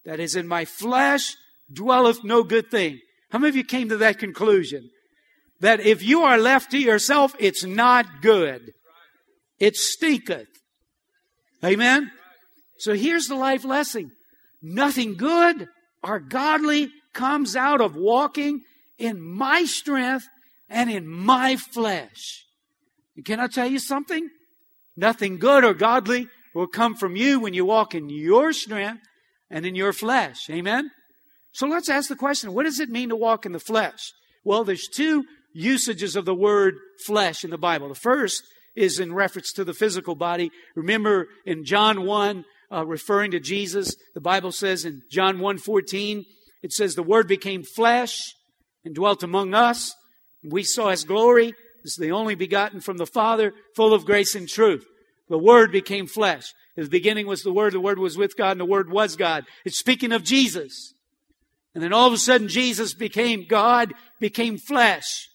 that 0.04 0.18
is 0.18 0.34
in 0.34 0.48
my 0.48 0.64
flesh, 0.64 1.36
dwelleth 1.72 2.24
no 2.24 2.42
good 2.42 2.70
thing. 2.70 3.00
How 3.30 3.38
many 3.38 3.50
of 3.50 3.56
you 3.56 3.64
came 3.64 3.88
to 3.90 3.96
that 3.98 4.18
conclusion? 4.18 4.90
That 5.60 5.80
if 5.80 6.02
you 6.02 6.22
are 6.22 6.38
left 6.38 6.72
to 6.72 6.78
yourself, 6.78 7.34
it's 7.38 7.64
not 7.64 8.22
good. 8.22 8.72
It 9.58 9.76
stinketh. 9.76 10.48
Amen? 11.64 12.10
So 12.78 12.94
here's 12.94 13.28
the 13.28 13.36
life 13.36 13.64
lesson. 13.64 14.12
Nothing 14.62 15.16
good 15.16 15.68
or 16.02 16.20
godly 16.20 16.90
comes 17.12 17.56
out 17.56 17.80
of 17.80 17.96
walking 17.96 18.62
in 18.98 19.20
my 19.20 19.64
strength 19.64 20.26
and 20.68 20.90
in 20.90 21.06
my 21.06 21.56
flesh. 21.56 22.44
And 23.16 23.24
can 23.24 23.40
I 23.40 23.46
tell 23.46 23.66
you 23.66 23.78
something? 23.78 24.28
Nothing 24.96 25.38
good 25.38 25.64
or 25.64 25.74
godly 25.74 26.28
will 26.54 26.66
come 26.66 26.94
from 26.94 27.16
you 27.16 27.40
when 27.40 27.54
you 27.54 27.64
walk 27.64 27.94
in 27.94 28.08
your 28.08 28.52
strength 28.52 29.02
and 29.50 29.66
in 29.66 29.74
your 29.74 29.92
flesh. 29.92 30.48
Amen? 30.50 30.90
So 31.52 31.66
let's 31.66 31.88
ask 31.88 32.08
the 32.08 32.16
question, 32.16 32.52
what 32.52 32.64
does 32.64 32.80
it 32.80 32.90
mean 32.90 33.10
to 33.10 33.16
walk 33.16 33.46
in 33.46 33.52
the 33.52 33.60
flesh? 33.60 34.12
Well, 34.44 34.64
there's 34.64 34.88
two 34.88 35.24
usages 35.52 36.16
of 36.16 36.24
the 36.24 36.34
word 36.34 36.74
flesh 37.06 37.44
in 37.44 37.50
the 37.50 37.58
Bible. 37.58 37.88
The 37.88 37.94
first 37.94 38.42
is 38.74 39.00
in 39.00 39.14
reference 39.14 39.52
to 39.52 39.64
the 39.64 39.72
physical 39.72 40.14
body. 40.14 40.50
Remember 40.74 41.28
in 41.46 41.64
John 41.64 42.04
1, 42.04 42.44
uh, 42.72 42.84
referring 42.84 43.30
to 43.32 43.40
Jesus, 43.40 43.94
the 44.14 44.20
Bible 44.20 44.52
says 44.52 44.84
in 44.84 45.02
John 45.10 45.38
1 45.38 45.58
14, 45.58 46.24
it 46.62 46.72
says, 46.72 46.94
The 46.94 47.02
Word 47.02 47.28
became 47.28 47.62
flesh 47.62 48.34
and 48.84 48.94
dwelt 48.94 49.22
among 49.22 49.54
us. 49.54 49.94
And 50.42 50.52
We 50.52 50.62
saw 50.62 50.90
His 50.90 51.04
glory. 51.04 51.54
This 51.82 51.92
is 51.92 51.98
the 51.98 52.12
only 52.12 52.34
begotten 52.34 52.80
from 52.80 52.96
the 52.96 53.06
Father, 53.06 53.52
full 53.74 53.94
of 53.94 54.04
grace 54.04 54.34
and 54.34 54.48
truth. 54.48 54.84
The 55.28 55.38
Word 55.38 55.70
became 55.70 56.06
flesh. 56.06 56.52
In 56.76 56.84
the 56.84 56.90
beginning 56.90 57.26
was 57.26 57.42
the 57.42 57.52
Word, 57.52 57.72
the 57.72 57.80
Word 57.80 57.98
was 57.98 58.16
with 58.16 58.36
God, 58.36 58.52
and 58.52 58.60
the 58.60 58.64
Word 58.64 58.90
was 58.90 59.16
God. 59.16 59.44
It's 59.64 59.78
speaking 59.78 60.12
of 60.12 60.24
Jesus. 60.24 60.94
And 61.74 61.82
then 61.82 61.92
all 61.92 62.06
of 62.06 62.12
a 62.12 62.18
sudden, 62.18 62.48
Jesus 62.48 62.94
became 62.94 63.46
God, 63.46 63.92
became 64.18 64.58
flesh. 64.58 65.28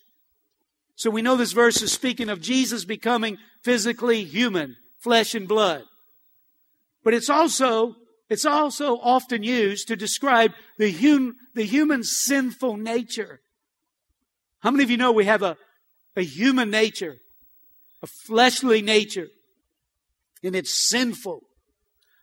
So 0.95 1.09
we 1.09 1.21
know 1.21 1.35
this 1.35 1.51
verse 1.51 1.81
is 1.81 1.91
speaking 1.91 2.29
of 2.29 2.41
Jesus 2.41 2.85
becoming 2.85 3.37
physically 3.63 4.23
human, 4.23 4.75
flesh 4.99 5.33
and 5.33 5.47
blood. 5.47 5.83
But 7.03 7.13
it's 7.13 7.29
also, 7.29 7.95
it's 8.29 8.45
also 8.45 8.97
often 8.97 9.43
used 9.43 9.87
to 9.87 9.95
describe 9.95 10.51
the, 10.77 10.91
hum, 10.91 11.35
the 11.53 11.63
human 11.63 12.03
sinful 12.03 12.77
nature. 12.77 13.41
How 14.59 14.71
many 14.71 14.83
of 14.83 14.91
you 14.91 14.97
know 14.97 15.11
we 15.11 15.25
have 15.25 15.41
a, 15.41 15.57
a 16.15 16.21
human 16.21 16.69
nature, 16.69 17.17
a 18.03 18.07
fleshly 18.07 18.81
nature, 18.81 19.27
and 20.43 20.55
it's 20.55 20.73
sinful? 20.89 21.41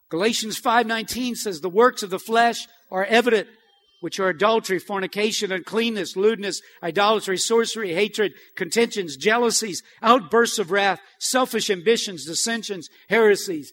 Galatians 0.09 0.61
5:19 0.61 1.37
says 1.37 1.61
the 1.61 1.69
works 1.69 2.03
of 2.03 2.11
the 2.11 2.19
flesh 2.19 2.67
are 2.91 3.05
evident 3.05 3.49
which 4.01 4.21
are 4.21 4.29
adultery, 4.29 4.79
fornication, 4.79 5.51
uncleanness, 5.51 6.17
lewdness, 6.17 6.63
idolatry, 6.83 7.37
sorcery, 7.37 7.95
hatred, 7.95 8.33
contentions, 8.55 9.17
jealousies, 9.17 9.83
outbursts 10.03 10.59
of 10.61 10.71
wrath, 10.71 11.01
selfish 11.19 11.69
ambitions, 11.69 12.25
dissensions, 12.25 12.89
heresies, 13.09 13.73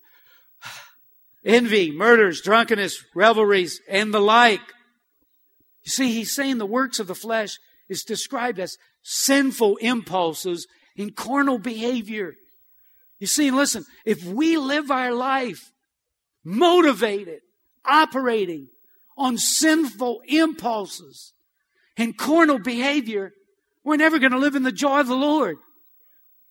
envy, 1.45 1.91
murders, 1.91 2.41
drunkenness, 2.41 3.03
revelries, 3.13 3.79
and 3.87 4.13
the 4.13 4.19
like. 4.19 4.61
You 5.83 5.91
see, 5.91 6.11
he's 6.11 6.33
saying 6.33 6.57
the 6.57 6.65
works 6.65 6.99
of 6.99 7.07
the 7.07 7.15
flesh 7.15 7.59
is 7.87 8.03
described 8.03 8.59
as 8.59 8.77
sinful 9.03 9.77
impulses 9.77 10.67
and 10.97 11.15
carnal 11.15 11.59
behavior. 11.59 12.33
You 13.19 13.27
see, 13.27 13.51
listen, 13.51 13.85
if 14.03 14.23
we 14.23 14.57
live 14.57 14.89
our 14.89 15.13
life 15.13 15.71
motivated, 16.43 17.41
operating 17.85 18.67
on 19.17 19.37
sinful 19.37 20.21
impulses 20.27 21.33
and 21.97 22.17
carnal 22.17 22.59
behavior, 22.59 23.31
we're 23.83 23.95
never 23.97 24.19
going 24.19 24.31
to 24.31 24.39
live 24.39 24.55
in 24.55 24.63
the 24.63 24.71
joy 24.71 24.99
of 24.99 25.07
the 25.07 25.15
Lord. 25.15 25.57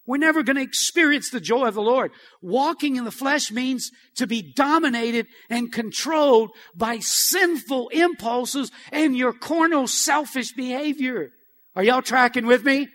We're 0.06 0.18
never 0.18 0.42
going 0.42 0.56
to 0.56 0.62
experience 0.62 1.30
the 1.30 1.40
joy 1.40 1.66
of 1.66 1.74
the 1.74 1.82
Lord. 1.82 2.12
Walking 2.42 2.96
in 2.96 3.04
the 3.04 3.10
flesh 3.10 3.50
means 3.50 3.90
to 4.16 4.26
be 4.26 4.42
dominated 4.42 5.26
and 5.48 5.72
controlled 5.72 6.50
by 6.74 6.98
sinful 6.98 7.88
impulses 7.88 8.70
and 8.92 9.16
your 9.16 9.32
carnal 9.32 9.86
selfish 9.86 10.52
behavior. 10.52 11.30
Are 11.74 11.82
y'all 11.82 12.02
tracking 12.02 12.46
with 12.46 12.64
me? 12.64 12.88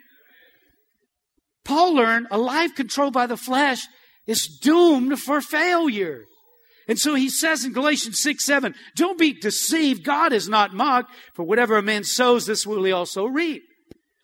Paul 1.65 1.95
learned 1.95 2.27
a 2.31 2.37
life 2.37 2.75
controlled 2.75 3.13
by 3.13 3.25
the 3.25 3.37
flesh 3.37 3.87
is 4.27 4.47
doomed 4.61 5.19
for 5.19 5.41
failure. 5.41 6.25
And 6.87 6.97
so 6.97 7.15
he 7.15 7.29
says 7.29 7.65
in 7.65 7.73
Galatians 7.73 8.19
6, 8.19 8.43
7, 8.43 8.75
don't 8.95 9.19
be 9.19 9.33
deceived. 9.33 10.03
God 10.03 10.31
is 10.33 10.47
not 10.47 10.73
mocked. 10.73 11.11
For 11.33 11.43
whatever 11.43 11.77
a 11.77 11.83
man 11.83 12.03
sows, 12.03 12.45
this 12.45 12.65
will 12.65 12.83
he 12.83 12.91
also 12.91 13.25
reap. 13.25 13.63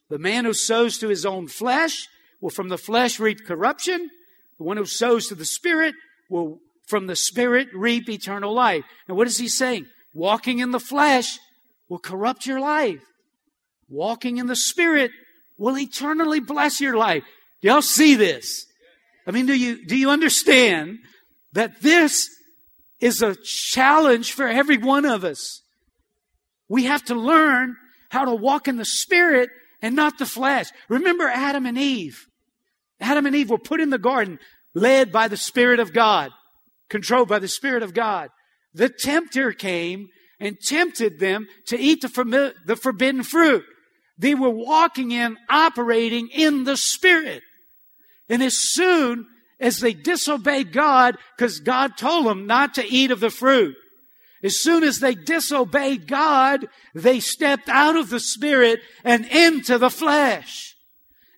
The 0.10 0.20
man 0.20 0.46
who 0.46 0.54
sows 0.54 1.00
to 1.00 1.08
his 1.08 1.26
own 1.26 1.48
flesh 1.48 2.08
will 2.46 2.52
from 2.52 2.70
the 2.70 2.78
flesh 2.78 3.20
reap 3.20 3.44
corruption. 3.44 4.08
The 4.60 4.64
one 4.64 4.78
who 4.78 4.86
sows 4.86 5.30
to 5.30 5.36
the 5.36 5.46
Spirit 5.46 5.96
will 6.30 6.60
from 6.86 7.08
the 7.08 7.16
Spirit 7.16 7.70
reap 7.74 8.08
eternal 8.08 8.54
life. 8.54 8.84
And 9.08 9.18
what 9.18 9.26
is 9.26 9.40
he 9.40 9.48
saying? 9.48 9.88
Walking 10.14 10.60
in 10.60 10.70
the 10.70 10.80
flesh 10.80 11.40
will 11.90 11.98
corrupt 11.98 12.46
your 12.46 12.60
life. 12.60 13.02
Walking 13.90 14.38
in 14.38 14.46
the 14.46 14.56
Spirit 14.56 15.10
will 15.58 15.76
eternally 15.76 16.40
bless 16.40 16.80
your 16.80 16.96
life. 16.96 17.24
Do 17.64 17.68
y'all 17.68 17.82
see 17.82 18.14
this? 18.14 18.68
I 19.26 19.32
mean, 19.32 19.48
do 19.48 19.58
you, 19.58 19.84
do 19.84 19.98
you 19.98 20.12
understand 20.12 21.00
that 21.54 21.82
this 21.82 22.30
is 23.00 23.24
a 23.24 23.36
challenge 23.36 24.34
for 24.34 24.48
every 24.48 24.78
one 24.78 25.06
of 25.06 25.24
us. 25.24 25.64
We 26.70 26.84
have 26.84 27.04
to 27.06 27.16
learn 27.16 27.76
how 28.10 28.26
to 28.26 28.36
walk 28.36 28.68
in 28.68 28.78
the 28.78 28.86
Spirit 28.86 29.50
and 29.82 29.96
not 29.96 30.20
the 30.20 30.28
flesh. 30.28 30.68
Remember 30.90 31.28
Adam 31.28 31.66
and 31.66 31.78
Eve. 31.78 32.28
Adam 33.00 33.26
and 33.26 33.36
Eve 33.36 33.50
were 33.50 33.58
put 33.58 33.82
in 33.82 33.90
the 33.90 33.98
garden, 33.98 34.40
led 34.74 35.12
by 35.12 35.28
the 35.28 35.38
Spirit 35.38 35.80
of 35.80 35.94
God, 35.94 36.32
controlled 36.90 37.28
by 37.28 37.40
the 37.40 37.48
Spirit 37.48 37.84
of 37.84 37.94
God. 37.94 38.30
The 38.74 38.90
tempter 38.90 39.52
came 39.52 40.10
and 40.40 40.60
tempted 40.60 41.20
them 41.20 41.48
to 41.68 41.80
eat 41.80 42.02
the, 42.02 42.54
the 42.66 42.76
forbidden 42.76 43.24
fruit. 43.24 43.64
They 44.18 44.36
were 44.36 44.50
walking 44.50 45.12
in, 45.12 45.38
operating 45.50 46.30
in 46.30 46.64
the 46.64 46.78
Spirit. 46.78 47.42
And 48.30 48.42
as 48.42 48.58
soon 48.58 49.28
as 49.60 49.80
they 49.80 49.94
disobeyed 49.94 50.74
God 50.74 51.18
because 51.38 51.60
God 51.60 51.98
told 51.98 52.26
them 52.26 52.48
not 52.48 52.74
to 52.76 52.86
eat 52.86 53.12
of 53.12 53.20
the 53.20 53.30
fruit. 53.30 53.76
As 54.44 54.60
soon 54.60 54.84
as 54.84 55.00
they 55.00 55.16
disobeyed 55.16 56.08
God, 56.08 56.68
they 56.94 57.20
stepped 57.20 57.70
out 57.70 57.96
of 57.96 58.10
the 58.10 58.20
spirit 58.20 58.80
and 59.04 59.26
into 59.26 59.78
the 59.78 59.90
flesh. 59.90 60.75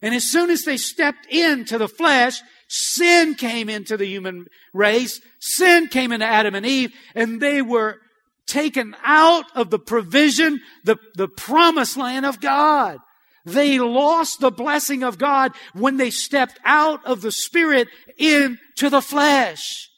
And 0.02 0.14
as 0.14 0.30
soon 0.30 0.50
as 0.50 0.64
they 0.64 0.78
stepped 0.78 1.26
into 1.28 1.78
the 1.78 1.88
flesh, 1.88 2.42
sin 2.68 3.36
came 3.36 3.70
into 3.70 3.98
the 3.98 4.06
human 4.06 4.48
race. 4.74 5.22
Sin 5.40 5.88
came 5.88 6.12
into 6.12 6.26
Adam 6.26 6.56
and 6.56 6.66
Eve 6.66 6.94
and 7.16 7.42
they 7.42 7.62
were 7.62 7.98
taken 8.46 8.96
out 9.04 9.46
of 9.56 9.70
the 9.70 9.80
provision, 9.80 10.62
the, 10.84 10.98
the 11.16 11.28
promised 11.28 11.98
land 11.98 12.26
of 12.26 12.40
God. 12.40 13.00
They 13.46 13.80
lost 13.80 14.40
the 14.40 14.52
blessing 14.52 15.04
of 15.04 15.18
God 15.18 15.54
when 15.74 15.98
they 15.98 16.10
stepped 16.10 16.60
out 16.66 17.06
of 17.06 17.22
the 17.22 17.32
spirit 17.32 17.88
into 18.18 18.90
the 18.90 19.02
flesh. 19.02 19.90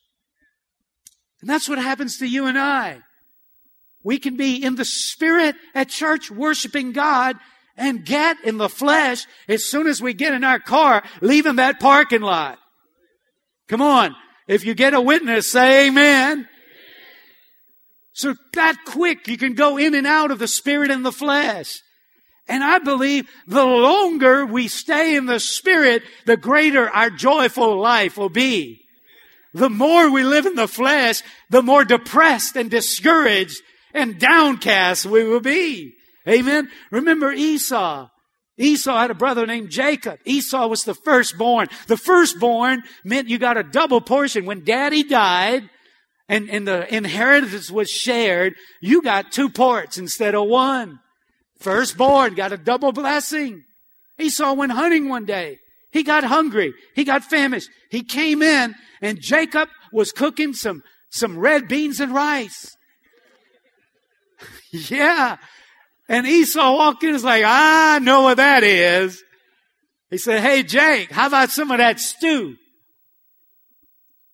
And 1.41 1.49
that's 1.49 1.69
what 1.69 1.79
happens 1.79 2.17
to 2.17 2.27
you 2.27 2.45
and 2.45 2.59
I. 2.59 2.99
We 4.03 4.19
can 4.19 4.37
be 4.37 4.63
in 4.63 4.75
the 4.75 4.85
spirit 4.85 5.55
at 5.73 5.89
church 5.89 6.31
worshiping 6.31 6.91
God 6.91 7.37
and 7.79 8.05
get 8.05 8.37
in 8.43 8.57
the 8.57 8.69
flesh 8.69 9.25
as 9.47 9.65
soon 9.65 9.87
as 9.87 10.01
we 10.01 10.13
get 10.13 10.33
in 10.33 10.43
our 10.43 10.59
car, 10.59 11.01
leaving 11.21 11.55
that 11.55 11.79
parking 11.79 12.21
lot. 12.21 12.59
Come 13.67 13.81
on. 13.81 14.15
If 14.47 14.65
you 14.65 14.73
get 14.73 14.93
a 14.93 15.01
witness, 15.01 15.51
say 15.51 15.87
amen. 15.87 16.47
So 18.11 18.35
that 18.53 18.75
quick, 18.85 19.27
you 19.27 19.37
can 19.37 19.53
go 19.53 19.77
in 19.77 19.95
and 19.95 20.05
out 20.05 20.29
of 20.29 20.39
the 20.39 20.47
spirit 20.47 20.91
and 20.91 21.05
the 21.05 21.11
flesh. 21.11 21.81
And 22.47 22.63
I 22.63 22.79
believe 22.79 23.29
the 23.47 23.63
longer 23.63 24.45
we 24.45 24.67
stay 24.67 25.15
in 25.15 25.27
the 25.27 25.39
spirit, 25.39 26.03
the 26.25 26.35
greater 26.35 26.89
our 26.89 27.09
joyful 27.09 27.79
life 27.79 28.17
will 28.17 28.29
be. 28.29 28.81
The 29.53 29.69
more 29.69 30.11
we 30.11 30.23
live 30.23 30.45
in 30.45 30.55
the 30.55 30.67
flesh, 30.67 31.21
the 31.49 31.61
more 31.61 31.85
depressed 31.85 32.55
and 32.55 32.69
discouraged 32.69 33.61
and 33.93 34.19
downcast 34.19 35.05
we 35.05 35.23
will 35.23 35.39
be. 35.39 35.95
Amen. 36.29 36.69
Remember 36.91 37.31
Esau. 37.31 38.09
Esau 38.57 38.99
had 38.99 39.09
a 39.09 39.15
brother 39.15 39.45
named 39.45 39.69
Jacob. 39.69 40.19
Esau 40.25 40.67
was 40.67 40.83
the 40.83 40.93
firstborn. 40.93 41.69
The 41.87 41.97
firstborn 41.97 42.83
meant 43.05 43.29
you 43.29 43.37
got 43.37 43.57
a 43.57 43.63
double 43.63 44.01
portion. 44.01 44.45
When 44.45 44.65
daddy 44.65 45.03
died 45.03 45.69
and, 46.27 46.49
and 46.49 46.67
the 46.67 46.93
inheritance 46.93 47.71
was 47.71 47.89
shared, 47.89 48.55
you 48.81 49.01
got 49.01 49.31
two 49.31 49.49
parts 49.49 49.97
instead 49.97 50.35
of 50.35 50.47
one. 50.47 50.99
Firstborn 51.59 52.35
got 52.35 52.51
a 52.51 52.57
double 52.57 52.91
blessing. 52.91 53.63
Esau 54.19 54.53
went 54.53 54.73
hunting 54.73 55.07
one 55.07 55.25
day. 55.25 55.57
He 55.91 56.03
got 56.03 56.25
hungry. 56.25 56.73
He 56.95 57.05
got 57.05 57.23
famished. 57.23 57.69
He 57.89 58.03
came 58.03 58.41
in 58.41 58.75
and 59.01 59.21
Jacob 59.21 59.69
was 59.93 60.11
cooking 60.11 60.53
some, 60.53 60.83
some 61.09 61.39
red 61.39 61.69
beans 61.69 62.01
and 62.01 62.13
rice. 62.13 62.75
yeah. 64.71 65.37
And 66.09 66.25
Esau 66.25 66.75
walked 66.75 67.03
in 67.03 67.09
and 67.09 67.13
was 67.13 67.23
like, 67.23 67.43
I 67.45 67.99
know 67.99 68.23
what 68.23 68.37
that 68.37 68.63
is. 68.63 69.23
He 70.09 70.17
said, 70.17 70.41
Hey, 70.41 70.63
Jake, 70.63 71.11
how 71.11 71.27
about 71.27 71.51
some 71.51 71.69
of 71.69 71.77
that 71.77 71.99
stew? 71.99 72.55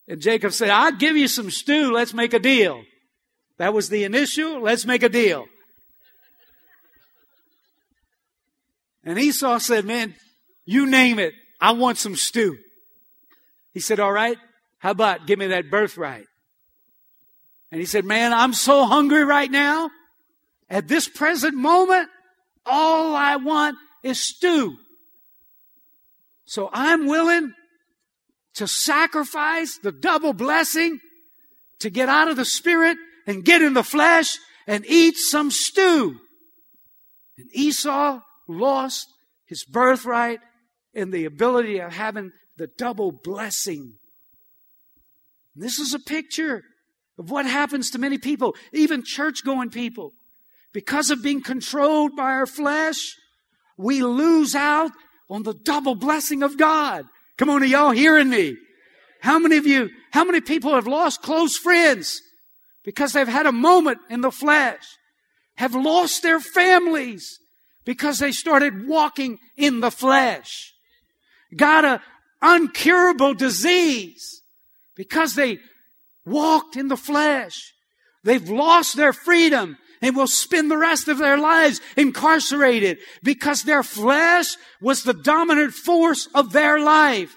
And 0.07 0.21
Jacob 0.21 0.53
said, 0.53 0.69
I'll 0.69 0.93
give 0.93 1.17
you 1.17 1.27
some 1.27 1.51
stew. 1.51 1.91
Let's 1.91 2.13
make 2.13 2.33
a 2.33 2.39
deal. 2.39 2.83
That 3.57 3.73
was 3.73 3.89
the 3.89 4.05
initial. 4.05 4.61
Let's 4.61 4.85
make 4.85 5.03
a 5.03 5.09
deal. 5.09 5.45
And 9.03 9.19
Esau 9.19 9.57
said, 9.59 9.83
Man, 9.83 10.15
you 10.65 10.85
name 10.85 11.19
it. 11.19 11.33
I 11.59 11.73
want 11.73 11.97
some 11.97 12.15
stew. 12.15 12.57
He 13.73 13.81
said, 13.81 13.99
All 13.99 14.13
right. 14.13 14.37
How 14.79 14.91
about 14.91 15.27
give 15.27 15.39
me 15.39 15.47
that 15.47 15.69
birthright? 15.69 16.27
And 17.69 17.81
he 17.81 17.85
said, 17.85 18.05
Man, 18.05 18.31
I'm 18.31 18.53
so 18.53 18.85
hungry 18.85 19.25
right 19.25 19.51
now. 19.51 19.89
At 20.69 20.87
this 20.87 21.07
present 21.07 21.55
moment, 21.55 22.09
all 22.65 23.15
I 23.15 23.35
want 23.35 23.77
is 24.03 24.19
stew. 24.19 24.77
So 26.45 26.69
I'm 26.73 27.07
willing 27.07 27.53
to 28.55 28.67
sacrifice 28.67 29.77
the 29.77 29.91
double 29.91 30.33
blessing 30.33 30.99
to 31.79 31.89
get 31.89 32.09
out 32.09 32.29
of 32.29 32.37
the 32.37 32.45
spirit 32.45 32.97
and 33.27 33.43
get 33.43 33.61
in 33.61 33.73
the 33.73 33.83
flesh 33.83 34.37
and 34.67 34.85
eat 34.87 35.17
some 35.17 35.51
stew. 35.51 36.19
And 37.37 37.49
Esau 37.53 38.21
lost 38.47 39.07
his 39.45 39.65
birthright 39.65 40.39
and 40.93 41.11
the 41.11 41.25
ability 41.25 41.79
of 41.79 41.93
having 41.93 42.31
the 42.57 42.67
double 42.67 43.11
blessing. 43.11 43.95
This 45.55 45.79
is 45.79 45.93
a 45.93 45.99
picture 45.99 46.63
of 47.17 47.29
what 47.29 47.45
happens 47.45 47.91
to 47.91 47.99
many 47.99 48.17
people, 48.17 48.55
even 48.73 49.03
church 49.03 49.43
going 49.43 49.69
people. 49.69 50.13
Because 50.75 51.09
of 51.09 51.23
being 51.23 51.41
controlled 51.41 52.17
by 52.17 52.31
our 52.31 52.45
flesh, 52.45 53.15
we 53.77 54.03
lose 54.03 54.55
out 54.55 54.91
on 55.29 55.43
the 55.43 55.53
double 55.53 55.95
blessing 55.95 56.43
of 56.43 56.57
God. 56.57 57.05
Come 57.37 57.49
on, 57.49 57.63
are 57.63 57.65
y'all 57.65 57.91
hearing 57.91 58.27
me? 58.27 58.57
How 59.21 59.39
many 59.39 59.55
of 59.55 59.65
you, 59.65 59.89
how 60.11 60.25
many 60.25 60.41
people 60.41 60.75
have 60.75 60.85
lost 60.85 61.21
close 61.21 61.55
friends 61.55 62.21
because 62.83 63.13
they've 63.13 63.25
had 63.25 63.45
a 63.45 63.53
moment 63.53 63.99
in 64.09 64.19
the 64.19 64.33
flesh? 64.33 64.83
Have 65.55 65.75
lost 65.75 66.23
their 66.23 66.41
families 66.41 67.39
because 67.85 68.19
they 68.19 68.33
started 68.33 68.85
walking 68.85 69.39
in 69.55 69.79
the 69.79 69.91
flesh? 69.91 70.73
Got 71.55 71.85
a 71.85 72.01
uncurable 72.43 73.37
disease 73.37 74.41
because 74.93 75.35
they 75.35 75.59
walked 76.25 76.75
in 76.75 76.89
the 76.89 76.97
flesh. 76.97 77.73
They've 78.25 78.49
lost 78.49 78.97
their 78.97 79.13
freedom 79.13 79.77
and 80.05 80.15
will 80.15 80.27
spend 80.27 80.69
the 80.69 80.77
rest 80.77 81.07
of 81.07 81.17
their 81.17 81.35
lives 81.35 81.81
incarcerated 81.97 82.99
because 83.23 83.63
their 83.63 83.81
flesh 83.81 84.55
was 84.79 85.01
the 85.01 85.15
dominant 85.15 85.73
force 85.73 86.27
of 86.35 86.51
their 86.51 86.79
life. 86.79 87.35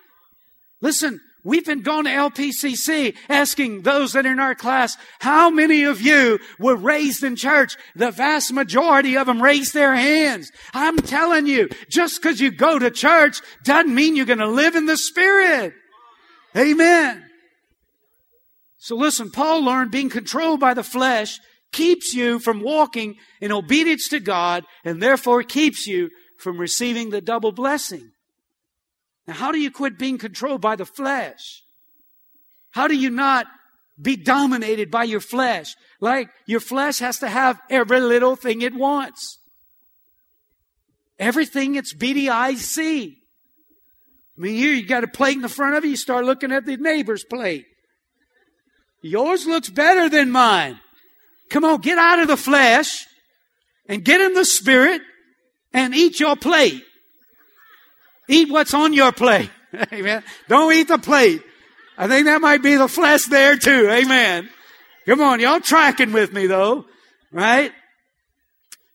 Listen, 0.83 1.19
we've 1.43 1.65
been 1.65 1.81
going 1.81 2.05
to 2.05 2.11
LPCC 2.11 3.17
asking 3.31 3.81
those 3.83 4.13
that 4.13 4.27
are 4.27 4.33
in 4.33 4.39
our 4.39 4.55
class, 4.55 4.99
how 5.19 5.49
many 5.49 5.85
of 5.85 6.03
you 6.03 6.39
were 6.59 6.77
raised 6.77 7.25
in 7.25 7.37
church? 7.37 7.75
The 7.97 8.11
vast 8.11 8.53
majority 8.53 9.17
of 9.17 9.29
them 9.29 9.43
raised 9.43 9.73
their 9.73 9.95
hands. 9.95 10.53
I'm 10.75 10.99
telling 10.99 11.47
you, 11.47 11.71
just 11.89 12.21
because 12.21 12.39
you 12.39 12.51
go 12.51 12.79
to 12.79 12.91
church 12.91 13.41
doesn't 13.65 13.95
mean 13.95 14.15
you're 14.15 14.27
going 14.27 14.41
to 14.41 14.47
live 14.47 14.77
in 14.77 14.85
the 14.85 14.99
Spirit. 14.99 15.73
Amen. 16.55 17.25
So 18.77 18.95
listen, 18.95 19.31
Paul 19.31 19.65
learned 19.65 19.91
being 19.91 20.11
controlled 20.11 20.61
by 20.61 20.75
the 20.75 20.85
flesh 20.85 21.41
keeps 21.73 22.15
you 22.15 22.39
from 22.39 22.61
walking 22.61 23.17
in 23.41 23.53
obedience 23.53 24.09
to 24.09 24.21
God 24.21 24.65
and 24.85 25.03
therefore 25.03 25.43
keeps 25.43 25.87
you 25.87 26.11
from 26.39 26.59
receiving 26.59 27.11
the 27.11 27.21
double 27.21 27.53
blessing. 27.53 28.11
Now, 29.27 29.35
how 29.35 29.53
do 29.53 29.59
you 29.59 29.71
quit 29.71 29.99
being 29.99 30.19
controlled 30.19 30.61
by 30.61 30.77
the 30.77 30.87
flesh? 30.87 31.63
How 32.71 32.89
do 32.89 32.97
you 32.97 33.11
not 33.11 33.47
be 34.01 34.17
dominated 34.17 34.91
by 34.91 35.05
your 35.05 35.21
flesh? 35.21 35.75
Like 36.01 36.31
your 36.47 36.61
flesh 36.61 36.99
has 37.01 37.19
to 37.19 37.29
have 37.29 37.61
every 37.69 38.01
little 38.01 38.37
thing 38.37 38.63
it 38.63 38.75
wants. 38.75 39.39
Everything 41.19 41.75
its 41.75 41.93
see. 41.93 43.19
I 44.37 44.41
mean, 44.41 44.55
here 44.55 44.73
you 44.73 44.87
got 44.87 45.03
a 45.03 45.09
plate 45.09 45.35
in 45.35 45.43
the 45.43 45.49
front 45.49 45.75
of 45.75 45.85
you, 45.85 45.91
you 45.91 45.97
start 45.97 46.25
looking 46.25 46.53
at 46.53 46.65
the 46.65 46.77
neighbor's 46.77 47.25
plate. 47.25 47.67
Yours 49.03 49.47
looks 49.47 49.69
better 49.69 50.09
than 50.09 50.31
mine. 50.31 50.79
Come 51.51 51.65
on, 51.65 51.81
get 51.81 51.99
out 51.99 52.19
of 52.19 52.29
the 52.29 52.37
flesh 52.37 53.07
and 53.89 54.05
get 54.05 54.21
in 54.21 54.35
the 54.35 54.45
spirit 54.45 55.01
and 55.73 55.95
eat 55.95 56.21
your 56.21 56.37
plate. 56.37 56.83
Eat 58.29 58.51
what's 58.51 58.75
on 58.75 58.93
your 58.93 59.13
plate. 59.13 59.51
Amen. 59.93 60.23
Don't 60.49 60.73
eat 60.73 60.89
the 60.89 60.99
plate. 60.99 61.43
I 61.97 62.07
think 62.07 62.27
that 62.27 62.41
might 62.41 62.63
be 62.63 62.77
the 62.77 62.89
flesh 62.89 63.25
there 63.25 63.57
too. 63.57 63.89
Amen. 63.91 64.49
Come 65.07 65.21
on, 65.21 65.41
y'all 65.41 65.61
tracking 65.61 66.13
with 66.13 66.33
me 66.33 66.47
though, 66.47 66.85
right? 67.33 67.73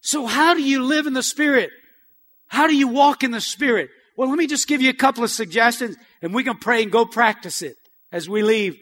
So 0.02 0.26
how 0.26 0.54
do 0.54 0.62
you 0.62 0.84
live 0.84 1.08
in 1.08 1.14
the 1.14 1.24
spirit? 1.24 1.72
How 2.48 2.68
do 2.68 2.76
you 2.76 2.88
walk 2.88 3.24
in 3.24 3.32
the 3.32 3.42
spirit? 3.42 3.90
Well, 4.16 4.30
let 4.30 4.38
me 4.38 4.46
just 4.46 4.68
give 4.68 4.82
you 4.82 4.90
a 4.90 4.94
couple 4.94 5.24
of 5.24 5.32
suggestions 5.32 5.96
and 6.22 6.34
we 6.34 6.44
can 6.44 6.58
pray 6.58 6.84
and 6.84 6.92
go 6.92 7.06
practice 7.06 7.64
it 7.64 7.76
as 8.12 8.30
we 8.30 8.44
leave. 8.44 8.78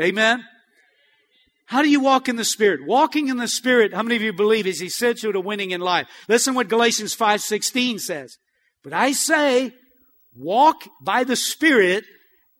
Amen. 0.00 0.42
How 1.70 1.82
do 1.82 1.88
you 1.88 2.00
walk 2.00 2.28
in 2.28 2.34
the 2.34 2.44
Spirit? 2.44 2.84
Walking 2.84 3.28
in 3.28 3.36
the 3.36 3.46
Spirit, 3.46 3.94
how 3.94 4.02
many 4.02 4.16
of 4.16 4.22
you 4.22 4.32
believe 4.32 4.66
is 4.66 4.82
essential 4.82 5.32
to 5.32 5.40
winning 5.40 5.70
in 5.70 5.80
life? 5.80 6.08
Listen 6.26 6.56
what 6.56 6.66
Galatians 6.66 7.14
5.16 7.14 8.00
says. 8.00 8.38
But 8.82 8.92
I 8.92 9.12
say, 9.12 9.72
walk 10.36 10.88
by 11.00 11.22
the 11.22 11.36
Spirit 11.36 12.02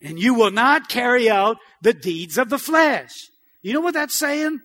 and 0.01 0.17
you 0.17 0.35
will 0.35 0.53
not 0.53 0.89
carry 0.89 1.29
out 1.29 1.57
the 1.83 1.93
deeds 1.93 2.39
of 2.39 2.51
the 2.51 2.59
flesh. 2.59 3.11
You 3.63 3.73
know 3.73 3.81
what 3.81 3.95
that's 3.95 4.17
saying? 4.17 4.61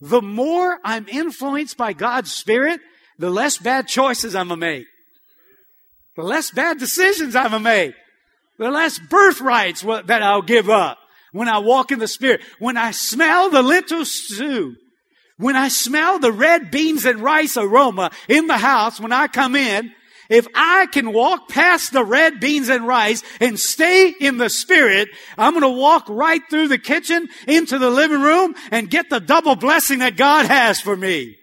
The 0.00 0.22
more 0.22 0.78
I'm 0.84 1.08
influenced 1.08 1.76
by 1.76 1.94
God's 1.94 2.32
Spirit, 2.32 2.80
the 3.18 3.28
less 3.28 3.58
bad 3.58 3.88
choices 3.88 4.36
I'm 4.36 4.50
gonna 4.50 4.60
make. 4.60 4.86
The 6.14 6.22
less 6.22 6.52
bad 6.52 6.78
decisions 6.78 7.34
I'm 7.34 7.50
gonna 7.50 7.58
make. 7.58 7.94
The 8.56 8.70
less 8.70 9.00
birthrights 9.00 9.82
that 9.82 10.22
I'll 10.22 10.42
give 10.42 10.70
up 10.70 10.98
when 11.34 11.48
I 11.48 11.58
walk 11.58 11.90
in 11.90 11.98
the 11.98 12.06
Spirit, 12.06 12.42
when 12.60 12.76
I 12.76 12.92
smell 12.92 13.50
the 13.50 13.60
lentil 13.60 14.04
stew, 14.04 14.76
when 15.36 15.56
I 15.56 15.66
smell 15.66 16.20
the 16.20 16.30
red 16.30 16.70
beans 16.70 17.04
and 17.04 17.18
rice 17.18 17.56
aroma 17.56 18.12
in 18.28 18.46
the 18.46 18.56
house 18.56 19.00
when 19.00 19.10
I 19.10 19.26
come 19.26 19.56
in, 19.56 19.92
if 20.30 20.46
I 20.54 20.86
can 20.92 21.12
walk 21.12 21.48
past 21.48 21.92
the 21.92 22.04
red 22.04 22.38
beans 22.38 22.68
and 22.68 22.86
rice 22.86 23.24
and 23.40 23.58
stay 23.58 24.10
in 24.10 24.38
the 24.38 24.48
spirit, 24.48 25.08
I'm 25.36 25.54
going 25.54 25.62
to 25.62 25.80
walk 25.80 26.04
right 26.08 26.40
through 26.48 26.68
the 26.68 26.78
kitchen 26.78 27.28
into 27.48 27.80
the 27.80 27.90
living 27.90 28.22
room 28.22 28.54
and 28.70 28.88
get 28.88 29.10
the 29.10 29.18
double 29.18 29.56
blessing 29.56 29.98
that 29.98 30.16
God 30.16 30.46
has 30.46 30.80
for 30.80 30.96
me. 30.96 31.36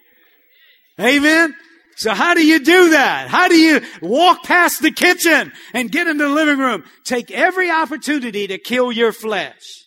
Amen. 0.98 1.54
So 2.02 2.16
how 2.16 2.34
do 2.34 2.44
you 2.44 2.58
do 2.58 2.90
that? 2.90 3.28
How 3.28 3.48
do 3.48 3.56
you 3.56 3.80
walk 4.02 4.42
past 4.42 4.82
the 4.82 4.90
kitchen 4.90 5.54
and 5.72 5.92
get 5.92 6.08
into 6.08 6.24
the 6.24 6.32
living 6.32 6.58
room? 6.58 6.84
Take 7.06 7.30
every 7.30 7.70
opportunity 7.70 8.48
to 8.48 8.58
kill 8.58 8.92
your 8.92 9.12
flesh. 9.12 9.86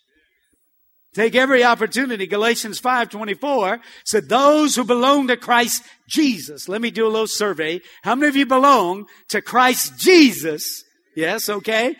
Take 1.13 1.35
every 1.35 1.65
opportunity. 1.65 2.25
Galatians 2.25 2.79
5:24 2.79 3.81
said 4.05 4.29
those 4.29 4.77
who 4.77 4.85
belong 4.85 5.27
to 5.27 5.35
Christ 5.35 5.83
Jesus. 6.07 6.69
Let 6.69 6.79
me 6.79 6.89
do 6.89 7.05
a 7.05 7.11
little 7.11 7.27
survey. 7.27 7.81
How 8.03 8.15
many 8.15 8.29
of 8.29 8.37
you 8.37 8.45
belong 8.45 9.07
to 9.27 9.41
Christ 9.41 9.99
Jesus? 9.99 10.85
Yes, 11.17 11.49
okay. 11.49 11.97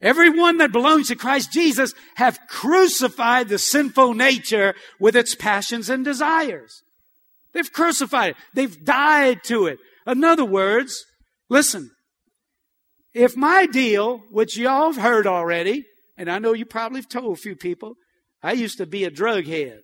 Everyone 0.00 0.58
that 0.58 0.70
belongs 0.70 1.08
to 1.08 1.16
Christ 1.16 1.50
Jesus 1.50 1.92
have 2.14 2.38
crucified 2.48 3.48
the 3.48 3.58
sinful 3.58 4.14
nature 4.14 4.76
with 5.00 5.16
its 5.16 5.34
passions 5.34 5.90
and 5.90 6.04
desires. 6.04 6.83
They've 7.54 7.72
crucified 7.72 8.30
it. 8.30 8.36
They've 8.52 8.84
died 8.84 9.44
to 9.44 9.66
it. 9.66 9.78
In 10.06 10.22
other 10.24 10.44
words, 10.44 11.04
listen, 11.48 11.90
if 13.14 13.36
my 13.36 13.66
deal, 13.66 14.18
which 14.30 14.58
y'all 14.58 14.92
have 14.92 15.00
heard 15.00 15.26
already, 15.26 15.86
and 16.18 16.30
I 16.30 16.38
know 16.38 16.52
you 16.52 16.66
probably 16.66 16.98
have 16.98 17.08
told 17.08 17.38
a 17.38 17.40
few 17.40 17.56
people, 17.56 17.94
I 18.42 18.52
used 18.52 18.78
to 18.78 18.86
be 18.86 19.04
a 19.04 19.10
drug 19.10 19.46
head. 19.46 19.80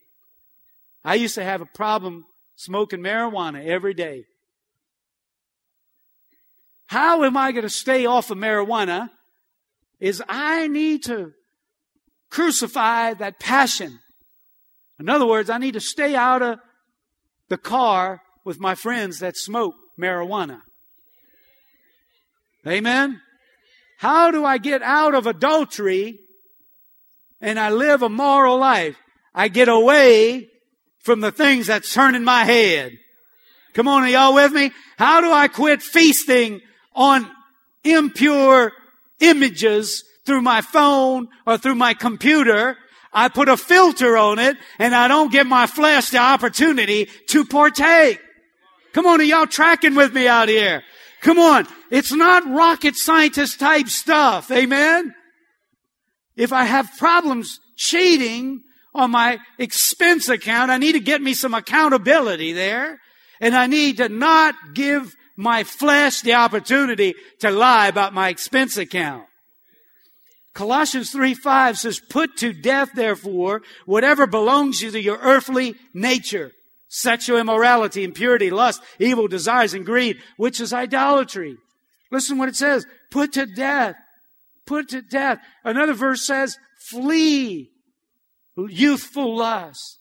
I 1.05 1.15
used 1.15 1.37
to 1.37 1.45
have 1.45 1.63
a 1.63 1.67
problem 1.67 2.25
smoking 2.57 3.01
marijuana 3.01 3.65
every 3.65 3.95
day. 3.95 4.25
How 6.87 7.23
am 7.23 7.37
I 7.37 7.53
going 7.53 7.63
to 7.63 7.71
stay 7.71 8.05
off 8.05 8.31
of 8.31 8.37
marijuana? 8.37 9.09
Is 10.01 10.23
I 10.29 10.67
need 10.67 11.05
to 11.05 11.33
crucify 12.31 13.15
that 13.15 13.39
passion. 13.39 14.01
In 14.99 15.09
other 15.09 15.27
words, 15.27 15.51
I 15.51 15.59
need 15.59 15.75
to 15.75 15.81
stay 15.81 16.15
out 16.15 16.43
of 16.43 16.59
the 17.51 17.59
car 17.59 18.23
with 18.45 18.59
my 18.59 18.75
friends 18.75 19.19
that 19.19 19.37
smoke 19.37 19.75
marijuana. 19.99 20.63
Amen? 22.67 23.21
How 23.99 24.31
do 24.31 24.47
I 24.47 24.57
get 24.57 24.81
out 24.83 25.15
of 25.15 25.27
adultery 25.27 26.21
and 27.41 27.59
I 27.59 27.71
live 27.71 28.03
a 28.03 28.09
moral 28.09 28.59
life, 28.59 28.97
I 29.35 29.49
get 29.49 29.69
away 29.69 30.49
from 31.01 31.21
the 31.21 31.33
things 31.33 31.67
that 31.67 31.85
turn 31.85 32.15
in 32.15 32.25
my 32.25 32.45
head. 32.45 32.99
Come 33.73 33.89
on, 33.89 34.03
are 34.03 34.09
y'all 34.09 34.35
with 34.35 34.53
me? 34.53 34.71
How 34.99 35.21
do 35.21 35.33
I 35.33 35.49
quit 35.49 35.83
feasting 35.83 36.61
on 36.95 37.31
impure 37.85 38.73
images 39.21 40.05
through 40.27 40.43
my 40.43 40.61
phone 40.61 41.29
or 41.47 41.57
through 41.57 41.77
my 41.77 41.95
computer? 41.95 42.77
I 43.13 43.29
put 43.29 43.49
a 43.49 43.57
filter 43.57 44.17
on 44.17 44.39
it 44.39 44.57
and 44.79 44.95
I 44.95 45.09
don't 45.09 45.33
give 45.33 45.47
my 45.47 45.67
flesh 45.67 46.11
the 46.11 46.19
opportunity 46.19 47.09
to 47.29 47.45
partake. 47.45 48.21
Come 48.93 49.07
on, 49.07 49.21
are 49.21 49.25
y'all 49.25 49.47
tracking 49.47 49.95
with 49.95 50.13
me 50.13 50.29
out 50.29 50.49
here? 50.49 50.83
Come 51.23 51.39
on. 51.39 51.67
It's 51.91 52.13
not 52.13 52.49
rocket 52.49 52.97
scientist 52.97 53.59
type 53.59 53.89
stuff. 53.89 54.51
Amen. 54.51 55.15
If 56.37 56.53
I 56.53 56.65
have 56.65 56.91
problems 56.99 57.61
cheating 57.77 58.63
on 58.95 59.11
my 59.11 59.39
expense 59.59 60.29
account, 60.29 60.71
I 60.71 60.79
need 60.79 60.93
to 60.93 61.01
get 61.01 61.21
me 61.21 61.35
some 61.35 61.55
accountability 61.55 62.53
there. 62.53 63.01
And 63.41 63.57
I 63.57 63.67
need 63.67 63.99
to 63.99 64.09
not 64.09 64.55
give 64.75 65.15
my 65.37 65.65
flesh 65.65 66.21
the 66.21 66.35
opportunity 66.35 67.15
to 67.41 67.51
lie 67.51 67.89
about 67.89 68.15
my 68.15 68.29
expense 68.29 68.77
account. 68.77 69.25
Colossians 70.55 71.11
3 71.11 71.35
5 71.35 71.79
says, 71.79 72.01
Put 72.01 72.37
to 72.39 72.53
death, 72.53 72.91
therefore, 72.95 73.63
whatever 73.87 74.27
belongs 74.27 74.81
to 74.81 75.01
your 75.01 75.19
earthly 75.19 75.77
nature 75.95 76.53
sexual 76.93 77.39
immorality, 77.39 78.03
impurity, 78.03 78.51
lust, 78.51 78.83
evil 78.99 79.29
desires, 79.29 79.75
and 79.75 79.87
greed, 79.87 80.17
which 80.37 80.61
is 80.61 80.73
idolatry. 80.73 81.57
Listen 82.11 82.37
what 82.37 82.49
it 82.49 82.57
says. 82.57 82.85
Put 83.13 83.33
to 83.35 83.47
death 83.47 83.95
put 84.71 84.89
to 84.91 85.03
death. 85.03 85.41
Another 85.65 85.93
verse 85.93 86.25
says, 86.25 86.57
flee 86.79 87.73
youthful 88.57 89.37
lust. 89.37 89.99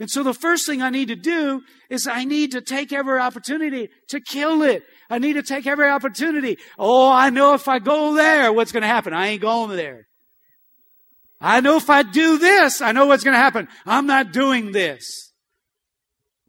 And 0.00 0.08
so 0.10 0.22
the 0.22 0.34
first 0.34 0.64
thing 0.66 0.80
I 0.80 0.90
need 0.90 1.08
to 1.08 1.16
do 1.16 1.62
is 1.90 2.06
I 2.06 2.24
need 2.24 2.52
to 2.52 2.60
take 2.60 2.92
every 2.92 3.18
opportunity 3.18 3.88
to 4.08 4.20
kill 4.20 4.62
it. 4.62 4.84
I 5.10 5.18
need 5.18 5.32
to 5.32 5.42
take 5.42 5.66
every 5.66 5.88
opportunity. 5.88 6.58
Oh, 6.78 7.10
I 7.10 7.30
know 7.30 7.54
if 7.54 7.66
I 7.66 7.80
go 7.80 8.14
there, 8.14 8.52
what's 8.52 8.70
going 8.70 8.82
to 8.82 8.88
happen? 8.88 9.12
I 9.12 9.28
ain't 9.28 9.42
going 9.42 9.76
there. 9.76 10.06
I 11.40 11.60
know 11.60 11.76
if 11.76 11.90
I 11.90 12.02
do 12.02 12.38
this, 12.38 12.80
I 12.80 12.92
know 12.92 13.06
what's 13.06 13.24
going 13.24 13.34
to 13.34 13.40
happen. 13.40 13.68
I'm 13.86 14.06
not 14.06 14.32
doing 14.32 14.72
this. 14.72 15.32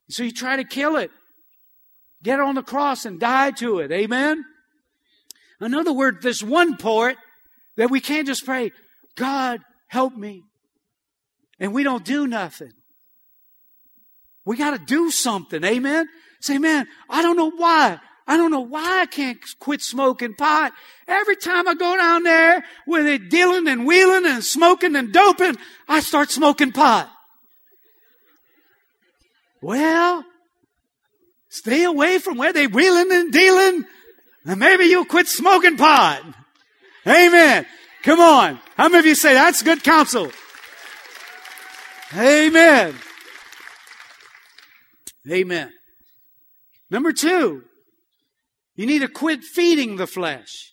So 0.10 0.24
you 0.24 0.32
try 0.32 0.58
to 0.58 0.64
kill 0.64 0.96
it. 0.96 1.12
Get 2.22 2.40
on 2.40 2.56
the 2.56 2.64
cross 2.64 3.06
and 3.06 3.20
die 3.20 3.52
to 3.52 3.80
it. 3.80 3.92
Amen? 3.92 4.44
In 5.62 5.74
other 5.74 5.94
words, 5.94 6.22
this 6.22 6.44
one 6.44 6.78
part 6.78 7.18
that 7.78 7.90
we 7.90 8.00
can't 8.00 8.28
just 8.28 8.46
pray, 8.46 8.72
God, 9.16 9.62
help 9.88 10.16
me. 10.16 10.44
And 11.60 11.74
we 11.74 11.84
don't 11.84 12.06
do 12.06 12.28
nothing. 12.28 12.72
We 14.46 14.58
got 14.58 14.72
to 14.72 14.80
do 14.80 15.12
something. 15.12 15.64
Amen. 15.64 16.08
Say, 16.42 16.58
man, 16.58 16.88
I 17.10 17.22
don't 17.22 17.36
know 17.36 17.52
why. 17.52 18.00
I 18.30 18.38
don't 18.38 18.52
know 18.52 18.60
why 18.60 19.02
I 19.02 19.06
can't 19.08 19.40
quit 19.60 19.82
smoking 19.82 20.36
pot. 20.36 20.72
Every 21.08 21.36
time 21.36 21.68
I 21.68 21.74
go 21.74 21.98
down 21.98 22.24
there 22.24 22.64
with 22.86 23.08
it 23.08 23.30
dealing 23.30 23.68
and 23.68 23.88
wheeling 23.88 24.26
and 24.28 24.44
smoking 24.44 24.96
and 24.96 25.12
doping, 25.12 25.58
I 25.88 26.00
start 26.02 26.30
smoking 26.30 26.72
pot. 26.72 27.12
Well, 29.62 30.24
stay 31.50 31.84
away 31.84 32.20
from 32.20 32.38
where 32.38 32.54
they 32.54 32.68
wheeling 32.68 33.12
and 33.12 33.34
dealing, 33.34 33.86
and 34.46 34.60
maybe 34.60 34.86
you'll 34.86 35.06
quit 35.06 35.28
smoking 35.28 35.76
pot. 35.76 36.22
Amen. 37.08 37.66
Come 38.04 38.20
on. 38.20 38.60
How 38.78 38.90
many 38.90 39.00
of 39.00 39.06
you 39.08 39.16
say 39.16 39.34
that's 39.34 39.64
good 39.64 39.84
counsel? 39.84 40.32
Amen. 42.16 42.96
Amen. 45.30 45.72
Number 46.90 47.12
two, 47.12 47.64
you 48.76 48.86
need 48.86 49.00
to 49.00 49.08
quit 49.08 49.44
feeding 49.44 49.98
the 49.98 50.08
flesh. 50.08 50.72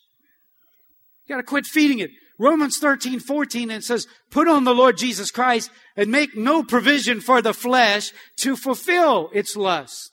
You 1.25 1.35
got 1.35 1.41
to 1.41 1.43
quit 1.43 1.65
feeding 1.65 1.99
it. 1.99 2.11
Romans 2.39 2.77
13, 2.77 3.19
14, 3.19 3.71
and 3.71 3.79
it 3.79 3.83
says, 3.83 4.07
put 4.29 4.47
on 4.47 4.63
the 4.63 4.73
Lord 4.75 4.97
Jesus 4.97 5.31
Christ 5.31 5.71
and 5.95 6.11
make 6.11 6.35
no 6.35 6.63
provision 6.63 7.19
for 7.19 7.41
the 7.41 7.53
flesh 7.53 8.11
to 8.37 8.55
fulfill 8.55 9.29
its 9.33 9.55
lust. 9.55 10.11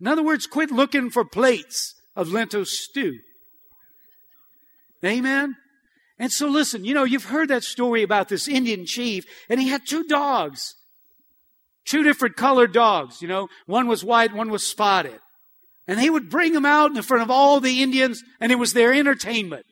In 0.00 0.08
other 0.08 0.22
words, 0.22 0.46
quit 0.46 0.70
looking 0.70 1.10
for 1.10 1.24
plates 1.24 1.94
of 2.16 2.32
lentil 2.32 2.64
stew. 2.64 3.18
Amen. 5.04 5.56
And 6.18 6.32
so 6.32 6.48
listen, 6.48 6.84
you 6.84 6.92
know, 6.92 7.04
you've 7.04 7.24
heard 7.24 7.48
that 7.48 7.64
story 7.64 8.02
about 8.02 8.28
this 8.28 8.48
Indian 8.48 8.84
chief, 8.84 9.24
and 9.48 9.60
he 9.60 9.68
had 9.68 9.86
two 9.86 10.04
dogs. 10.04 10.74
Two 11.90 12.04
different 12.04 12.36
colored 12.36 12.72
dogs, 12.72 13.20
you 13.20 13.26
know. 13.26 13.48
One 13.66 13.88
was 13.88 14.04
white, 14.04 14.32
one 14.32 14.48
was 14.48 14.64
spotted. 14.64 15.18
And 15.88 15.98
he 15.98 16.08
would 16.08 16.30
bring 16.30 16.52
them 16.52 16.64
out 16.64 16.94
in 16.94 17.02
front 17.02 17.24
of 17.24 17.32
all 17.32 17.58
the 17.58 17.82
Indians, 17.82 18.22
and 18.38 18.52
it 18.52 18.60
was 18.60 18.74
their 18.74 18.92
entertainment. 18.92 19.66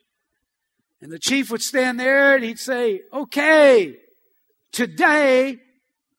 And 1.01 1.13
the 1.13 1.17
chief 1.17 1.49
would 1.49 1.61
stand 1.61 1.97
there 1.97 2.35
and 2.35 2.43
he'd 2.43 2.59
say, 2.59 2.99
okay, 3.13 3.95
today 4.73 5.59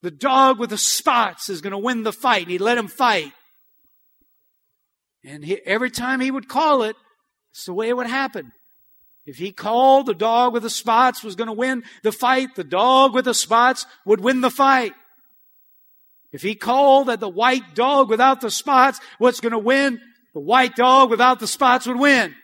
the 0.01 0.11
dog 0.11 0.59
with 0.59 0.71
the 0.71 0.79
spots 0.79 1.51
is 1.51 1.61
going 1.61 1.73
to 1.73 1.79
win 1.79 2.03
the 2.03 2.15
fight. 2.15 2.45
And 2.45 2.51
he'd 2.51 2.63
let 2.63 2.79
him 2.79 2.89
fight. 2.89 3.35
And 5.23 5.45
he, 5.45 5.61
every 5.67 5.91
time 5.91 6.21
he 6.21 6.31
would 6.31 6.49
call 6.49 6.83
it, 6.83 6.97
it's 7.51 7.67
the 7.67 7.75
way 7.75 7.91
it 7.91 7.97
would 7.99 8.07
happen. 8.07 8.53
If 9.27 9.37
he 9.37 9.53
called 9.53 10.07
the 10.07 10.15
dog 10.15 10.55
with 10.55 10.63
the 10.63 10.71
spots 10.71 11.23
was 11.23 11.37
going 11.37 11.49
to 11.49 11.53
win 11.53 11.83
the 12.03 12.11
fight, 12.11 12.55
the 12.55 12.65
dog 12.65 13.13
with 13.13 13.27
the 13.27 13.35
spots 13.35 13.85
would 14.07 14.23
win 14.23 14.41
the 14.41 14.51
fight. 14.51 14.95
If 16.33 16.43
he 16.43 16.55
called 16.55 17.09
that 17.09 17.21
the 17.21 17.29
white 17.29 17.75
dog 17.75 18.09
without 18.09 18.41
the 18.41 18.51
spots 18.51 19.01
was 19.19 19.41
going 19.41 19.53
to 19.53 19.59
win, 19.59 20.01
the 20.33 20.41
white 20.41 20.77
dog 20.77 21.11
without 21.11 21.41
the 21.41 21.47
spots 21.47 21.87
would 21.87 21.99
win. 21.99 22.35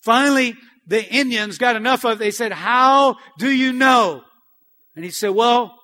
Finally, 0.00 0.56
the 0.86 1.08
Indians 1.12 1.58
got 1.58 1.76
enough 1.76 2.04
of 2.04 2.12
it. 2.12 2.18
They 2.18 2.32
said, 2.32 2.52
how 2.52 3.16
do 3.38 3.48
you 3.48 3.72
know? 3.72 4.22
And 4.96 5.04
he 5.04 5.10
said, 5.10 5.30
well, 5.30 5.78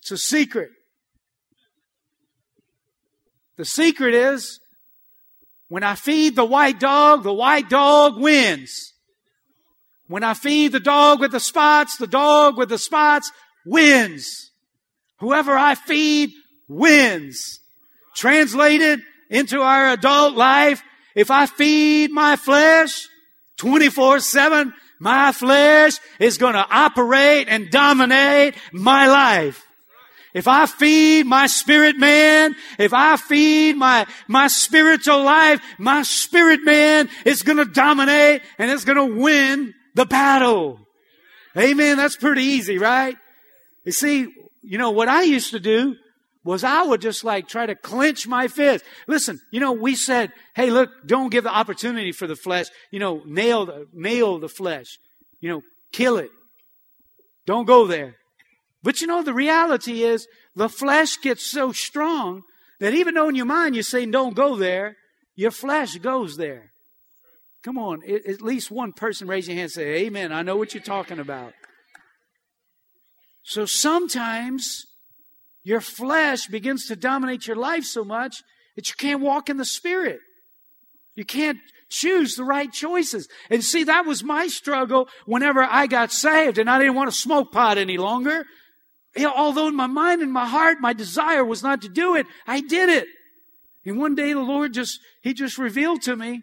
it's 0.00 0.10
a 0.10 0.18
secret. 0.18 0.68
The 3.56 3.64
secret 3.64 4.14
is 4.14 4.60
when 5.68 5.82
I 5.82 5.94
feed 5.94 6.36
the 6.36 6.44
white 6.44 6.78
dog, 6.78 7.22
the 7.22 7.32
white 7.32 7.70
dog 7.70 8.18
wins. 8.18 8.92
When 10.08 10.22
I 10.22 10.34
feed 10.34 10.72
the 10.72 10.80
dog 10.80 11.20
with 11.20 11.32
the 11.32 11.40
spots, 11.40 11.96
the 11.96 12.06
dog 12.06 12.58
with 12.58 12.68
the 12.68 12.78
spots 12.78 13.32
wins. 13.64 14.50
Whoever 15.20 15.56
I 15.56 15.74
feed 15.74 16.32
wins. 16.72 17.60
Translated 18.14 19.00
into 19.30 19.60
our 19.60 19.90
adult 19.90 20.36
life, 20.36 20.82
if 21.14 21.30
I 21.30 21.46
feed 21.46 22.10
my 22.10 22.36
flesh 22.36 23.08
24 23.56 24.20
7, 24.20 24.74
my 24.98 25.32
flesh 25.32 25.98
is 26.18 26.38
going 26.38 26.54
to 26.54 26.66
operate 26.70 27.48
and 27.48 27.70
dominate 27.70 28.54
my 28.72 29.08
life. 29.08 29.66
If 30.34 30.48
I 30.48 30.66
feed 30.66 31.26
my 31.26 31.46
spirit 31.46 31.98
man, 31.98 32.56
if 32.78 32.94
I 32.94 33.16
feed 33.16 33.76
my, 33.76 34.06
my 34.28 34.48
spiritual 34.48 35.22
life, 35.22 35.60
my 35.78 36.02
spirit 36.04 36.64
man 36.64 37.10
is 37.26 37.42
going 37.42 37.58
to 37.58 37.66
dominate 37.66 38.42
and 38.58 38.70
it's 38.70 38.84
going 38.84 38.96
to 38.96 39.20
win 39.20 39.74
the 39.94 40.06
battle. 40.06 40.78
Amen. 41.56 41.98
That's 41.98 42.16
pretty 42.16 42.44
easy, 42.44 42.78
right? 42.78 43.16
You 43.84 43.92
see, 43.92 44.26
you 44.62 44.78
know, 44.78 44.92
what 44.92 45.08
I 45.08 45.22
used 45.22 45.50
to 45.50 45.60
do 45.60 45.96
was 46.44 46.64
I 46.64 46.82
would 46.82 47.00
just 47.00 47.24
like 47.24 47.48
try 47.48 47.66
to 47.66 47.74
clench 47.74 48.26
my 48.26 48.48
fist. 48.48 48.84
Listen, 49.06 49.40
you 49.50 49.60
know, 49.60 49.72
we 49.72 49.94
said, 49.94 50.32
hey, 50.54 50.70
look, 50.70 50.90
don't 51.06 51.30
give 51.30 51.44
the 51.44 51.54
opportunity 51.54 52.12
for 52.12 52.26
the 52.26 52.36
flesh. 52.36 52.66
You 52.90 52.98
know, 52.98 53.22
nail 53.24 53.66
the, 53.66 53.86
nail 53.92 54.38
the 54.38 54.48
flesh. 54.48 54.98
You 55.40 55.50
know, 55.50 55.62
kill 55.92 56.16
it. 56.16 56.30
Don't 57.46 57.66
go 57.66 57.86
there. 57.86 58.16
But 58.82 59.00
you 59.00 59.06
know, 59.06 59.22
the 59.22 59.34
reality 59.34 60.02
is 60.02 60.26
the 60.56 60.68
flesh 60.68 61.20
gets 61.20 61.46
so 61.46 61.72
strong 61.72 62.42
that 62.80 62.94
even 62.94 63.14
though 63.14 63.28
in 63.28 63.36
your 63.36 63.46
mind 63.46 63.76
you're 63.76 63.84
saying 63.84 64.10
don't 64.10 64.34
go 64.34 64.56
there, 64.56 64.96
your 65.36 65.52
flesh 65.52 65.96
goes 65.98 66.36
there. 66.36 66.72
Come 67.62 67.78
on, 67.78 68.02
at 68.08 68.42
least 68.42 68.72
one 68.72 68.92
person 68.92 69.28
raise 69.28 69.46
your 69.46 69.54
hand 69.54 69.64
and 69.64 69.72
say, 69.72 69.94
Amen. 70.04 70.32
I 70.32 70.42
know 70.42 70.56
what 70.56 70.74
you're 70.74 70.82
talking 70.82 71.20
about. 71.20 71.52
So 73.44 73.66
sometimes 73.66 74.84
your 75.64 75.80
flesh 75.80 76.46
begins 76.46 76.86
to 76.86 76.96
dominate 76.96 77.46
your 77.46 77.56
life 77.56 77.84
so 77.84 78.04
much 78.04 78.42
that 78.76 78.88
you 78.88 78.94
can't 78.96 79.20
walk 79.20 79.48
in 79.48 79.56
the 79.56 79.64
Spirit. 79.64 80.18
You 81.14 81.24
can't 81.24 81.58
choose 81.88 82.34
the 82.34 82.44
right 82.44 82.72
choices. 82.72 83.28
And 83.50 83.62
see, 83.62 83.84
that 83.84 84.06
was 84.06 84.24
my 84.24 84.46
struggle 84.46 85.08
whenever 85.26 85.62
I 85.62 85.86
got 85.86 86.10
saved 86.10 86.58
and 86.58 86.68
I 86.68 86.78
didn't 86.78 86.94
want 86.94 87.10
to 87.10 87.16
smoke 87.16 87.52
pot 87.52 87.78
any 87.78 87.98
longer. 87.98 88.44
You 89.14 89.24
know, 89.24 89.34
although 89.36 89.68
in 89.68 89.76
my 89.76 89.86
mind 89.86 90.22
and 90.22 90.32
my 90.32 90.46
heart, 90.46 90.78
my 90.80 90.94
desire 90.94 91.44
was 91.44 91.62
not 91.62 91.82
to 91.82 91.88
do 91.88 92.16
it, 92.16 92.26
I 92.46 92.60
did 92.60 92.88
it. 92.88 93.06
And 93.84 93.98
one 93.98 94.14
day 94.14 94.32
the 94.32 94.40
Lord 94.40 94.72
just, 94.72 94.98
He 95.22 95.34
just 95.34 95.58
revealed 95.58 96.02
to 96.02 96.16
me, 96.16 96.42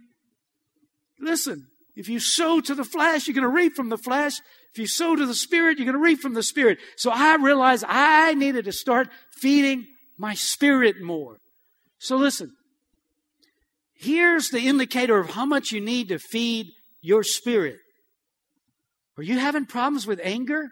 listen, 1.19 1.67
if 1.95 2.07
you 2.07 2.19
sow 2.19 2.61
to 2.61 2.75
the 2.75 2.83
flesh, 2.83 3.27
you're 3.27 3.33
going 3.33 3.41
to 3.41 3.49
reap 3.49 3.75
from 3.75 3.89
the 3.89 3.97
flesh. 3.97 4.39
If 4.73 4.79
you 4.79 4.87
sow 4.87 5.15
to 5.15 5.25
the 5.25 5.33
Spirit, 5.33 5.77
you're 5.77 5.85
going 5.85 5.97
to 5.97 6.03
reap 6.03 6.19
from 6.19 6.33
the 6.33 6.43
Spirit. 6.43 6.77
So 6.95 7.11
I 7.11 7.35
realized 7.35 7.83
I 7.87 8.33
needed 8.33 8.65
to 8.65 8.71
start 8.71 9.09
feeding 9.31 9.87
my 10.17 10.33
spirit 10.33 11.01
more. 11.01 11.37
So 11.97 12.17
listen, 12.17 12.51
here's 13.95 14.49
the 14.49 14.59
indicator 14.59 15.17
of 15.17 15.31
how 15.31 15.45
much 15.45 15.71
you 15.71 15.81
need 15.81 16.09
to 16.09 16.19
feed 16.19 16.67
your 17.01 17.23
spirit. 17.23 17.77
Are 19.17 19.23
you 19.23 19.39
having 19.39 19.65
problems 19.65 20.05
with 20.05 20.19
anger? 20.23 20.69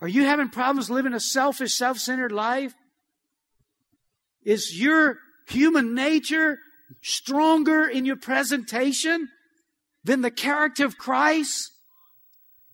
Are 0.00 0.08
you 0.08 0.24
having 0.24 0.50
problems 0.50 0.90
living 0.90 1.14
a 1.14 1.20
selfish, 1.20 1.74
self 1.74 1.98
centered 1.98 2.32
life? 2.32 2.74
Is 4.44 4.78
your 4.80 5.18
human 5.48 5.94
nature 5.94 6.58
stronger 7.02 7.86
in 7.86 8.04
your 8.04 8.16
presentation 8.16 9.28
than 10.04 10.20
the 10.20 10.30
character 10.30 10.84
of 10.84 10.98
Christ? 10.98 11.70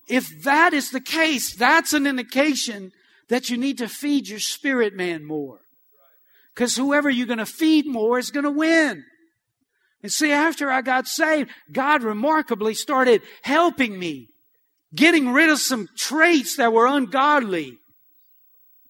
If 0.07 0.43
that 0.43 0.73
is 0.73 0.91
the 0.91 1.01
case, 1.01 1.55
that's 1.55 1.93
an 1.93 2.05
indication 2.05 2.91
that 3.29 3.49
you 3.49 3.57
need 3.57 3.77
to 3.77 3.87
feed 3.87 4.27
your 4.27 4.39
spirit 4.39 4.93
man 4.93 5.25
more. 5.25 5.61
Because 6.53 6.75
whoever 6.75 7.09
you're 7.09 7.27
going 7.27 7.39
to 7.39 7.45
feed 7.45 7.87
more 7.87 8.19
is 8.19 8.29
going 8.29 8.43
to 8.43 8.51
win. 8.51 9.03
And 10.03 10.11
see, 10.11 10.31
after 10.31 10.69
I 10.69 10.81
got 10.81 11.07
saved, 11.07 11.49
God 11.71 12.03
remarkably 12.03 12.73
started 12.73 13.21
helping 13.41 13.97
me, 13.97 14.27
getting 14.93 15.31
rid 15.31 15.49
of 15.49 15.59
some 15.59 15.87
traits 15.97 16.57
that 16.57 16.73
were 16.73 16.85
ungodly, 16.85 17.77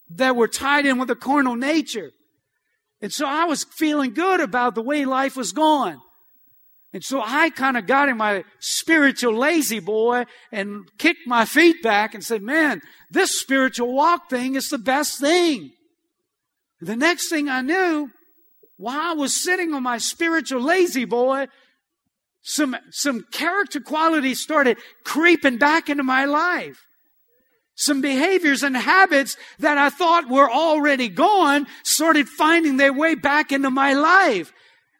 that 0.10 0.36
were 0.36 0.48
tied 0.48 0.86
in 0.86 0.98
with 0.98 1.08
the 1.08 1.16
carnal 1.16 1.56
nature. 1.56 2.12
And 3.02 3.14
so 3.14 3.28
I 3.28 3.46
was 3.46 3.64
feeling 3.64 4.14
good 4.14 4.40
about 4.40 4.76
the 4.76 4.82
way 4.82 5.06
life 5.06 5.36
was 5.36 5.52
going. 5.52 6.00
And 6.94 7.04
so 7.04 7.22
I 7.26 7.50
kind 7.50 7.76
of 7.76 7.88
got 7.88 8.08
in 8.08 8.18
my 8.18 8.44
spiritual 8.60 9.36
La-Z-Boy 9.36 10.26
and 10.52 10.88
kicked 11.00 11.26
my 11.26 11.44
feet 11.44 11.82
back 11.82 12.14
and 12.14 12.24
said, 12.24 12.44
man, 12.44 12.82
this 13.10 13.40
spiritual 13.40 13.92
walk 13.92 14.30
thing 14.30 14.54
is 14.54 14.70
the 14.70 14.78
best 14.78 15.20
thing. 15.20 15.72
The 16.82 16.96
next 16.96 17.30
thing 17.30 17.50
I 17.50 17.62
knew, 17.62 18.12
while 18.78 19.00
I 19.00 19.14
was 19.14 19.36
sitting 19.36 19.74
on 19.74 19.82
my 19.82 19.98
spiritual 19.98 20.62
La-Z-Boy, 20.62 21.48
some, 22.44 22.76
some 22.92 23.26
character 23.32 23.80
qualities 23.80 24.42
started 24.42 24.78
creeping 25.04 25.58
back 25.58 25.90
into 25.90 26.04
my 26.04 26.26
life. 26.26 26.80
Some 27.76 28.02
behaviors 28.02 28.62
and 28.62 28.78
habits 28.78 29.36
that 29.58 29.80
I 29.80 29.90
thought 29.90 30.30
were 30.30 30.52
already 30.52 31.10
gone 31.10 31.66
started 31.84 32.30
finding 32.30 32.78
their 32.78 32.94
way 32.94 33.16
back 33.16 33.52
into 33.52 33.72
my 33.72 33.94
life. 33.94 34.54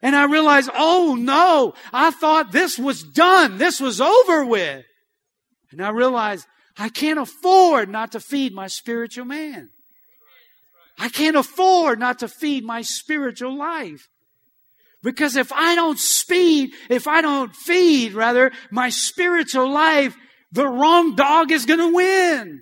And 0.04 0.18
I 0.18 0.26
realized, 0.26 0.70
oh 0.76 1.16
no, 1.18 1.74
I 1.94 2.12
thought 2.12 2.52
this 2.52 2.78
was 2.78 3.02
done. 3.02 3.58
This 3.58 3.80
was 3.80 4.02
over 4.02 4.46
with. 4.46 4.84
And 5.72 5.82
I 5.82 5.90
realized 5.90 6.46
I 6.78 6.90
can't 6.90 7.18
afford 7.18 7.88
not 7.88 8.12
to 8.12 8.20
feed 8.20 8.54
my 8.54 8.68
spiritual 8.68 9.24
man. 9.24 9.70
I 11.00 11.08
can't 11.08 11.38
afford 11.38 12.00
not 12.00 12.20
to 12.20 12.28
feed 12.28 12.66
my 12.66 12.82
spiritual 12.82 13.58
life. 13.58 14.10
Because 15.02 15.38
if 15.38 15.54
I 15.54 15.74
don't 15.74 15.98
speed, 15.98 16.74
if 16.90 17.08
I 17.08 17.22
don't 17.22 17.56
feed, 17.56 18.14
rather, 18.14 18.52
my 18.72 18.90
spiritual 18.90 19.72
life, 19.72 20.16
the 20.52 20.68
wrong 20.68 21.16
dog 21.16 21.52
is 21.52 21.66
going 21.66 21.80
to 21.80 21.96
win. 21.96 22.62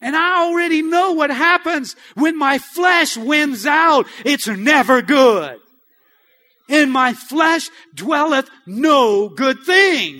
And 0.00 0.16
I 0.16 0.46
already 0.46 0.80
know 0.80 1.12
what 1.12 1.30
happens 1.30 1.96
when 2.14 2.38
my 2.38 2.58
flesh 2.58 3.16
wins 3.16 3.66
out. 3.66 4.06
It's 4.24 4.48
never 4.48 5.02
good. 5.02 5.58
In 6.68 6.90
my 6.90 7.12
flesh 7.12 7.70
dwelleth 7.94 8.50
no 8.66 9.28
good 9.28 9.60
thing. 9.60 10.18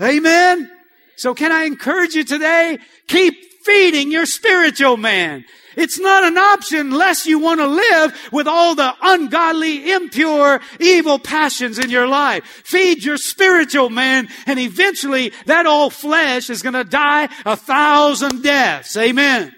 Amen. 0.00 0.70
So 1.16 1.34
can 1.34 1.52
I 1.52 1.64
encourage 1.64 2.14
you 2.14 2.24
today? 2.24 2.78
Keep 3.08 3.64
feeding 3.64 4.10
your 4.10 4.26
spiritual 4.26 4.96
man. 4.96 5.44
It's 5.76 5.98
not 5.98 6.24
an 6.24 6.36
option 6.36 6.92
unless 6.92 7.26
you 7.26 7.38
want 7.38 7.60
to 7.60 7.66
live 7.66 8.30
with 8.32 8.48
all 8.48 8.74
the 8.74 8.92
ungodly, 9.00 9.92
impure, 9.92 10.60
evil 10.80 11.20
passions 11.20 11.78
in 11.78 11.88
your 11.88 12.08
life. 12.08 12.44
Feed 12.64 13.04
your 13.04 13.16
spiritual 13.16 13.88
man 13.88 14.28
and 14.46 14.58
eventually 14.58 15.32
that 15.46 15.66
old 15.66 15.92
flesh 15.92 16.50
is 16.50 16.62
going 16.62 16.74
to 16.74 16.82
die 16.82 17.28
a 17.46 17.56
thousand 17.56 18.42
deaths. 18.42 18.96
Amen. 18.96 19.54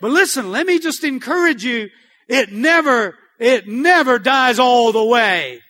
But 0.00 0.10
listen, 0.10 0.50
let 0.50 0.66
me 0.66 0.80
just 0.80 1.04
encourage 1.04 1.64
you. 1.64 1.90
It 2.26 2.50
never 2.50 3.16
it 3.42 3.66
never 3.66 4.18
dies 4.18 4.58
all 4.58 4.92
the 4.92 5.04
way. 5.04 5.60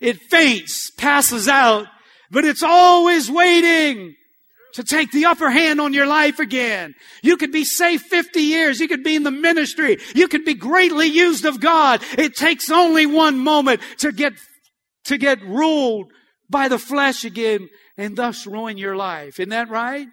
It 0.00 0.18
faints, 0.20 0.90
passes 0.90 1.48
out, 1.48 1.86
but 2.30 2.44
it's 2.44 2.62
always 2.62 3.30
waiting 3.30 4.14
to 4.74 4.82
take 4.82 5.12
the 5.12 5.26
upper 5.26 5.50
hand 5.50 5.80
on 5.80 5.92
your 5.92 6.06
life 6.06 6.38
again. 6.38 6.94
You 7.22 7.36
could 7.36 7.52
be 7.52 7.64
saved 7.64 8.04
50 8.04 8.40
years. 8.40 8.80
You 8.80 8.88
could 8.88 9.04
be 9.04 9.14
in 9.14 9.22
the 9.22 9.30
ministry. 9.30 9.98
You 10.14 10.28
could 10.28 10.44
be 10.44 10.54
greatly 10.54 11.06
used 11.06 11.44
of 11.44 11.60
God. 11.60 12.02
It 12.18 12.36
takes 12.36 12.70
only 12.70 13.06
one 13.06 13.38
moment 13.38 13.80
to 13.98 14.12
get, 14.12 14.32
to 15.04 15.18
get 15.18 15.42
ruled 15.42 16.12
by 16.50 16.68
the 16.68 16.78
flesh 16.78 17.24
again 17.24 17.68
and 17.96 18.16
thus 18.16 18.46
ruin 18.46 18.78
your 18.78 18.96
life. 18.96 19.38
Isn't 19.40 19.50
that 19.50 19.70
right? 19.70 20.06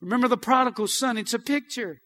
Remember 0.00 0.28
the 0.28 0.36
prodigal 0.36 0.86
son? 0.86 1.18
It's 1.18 1.34
a 1.34 1.38
picture. 1.38 2.00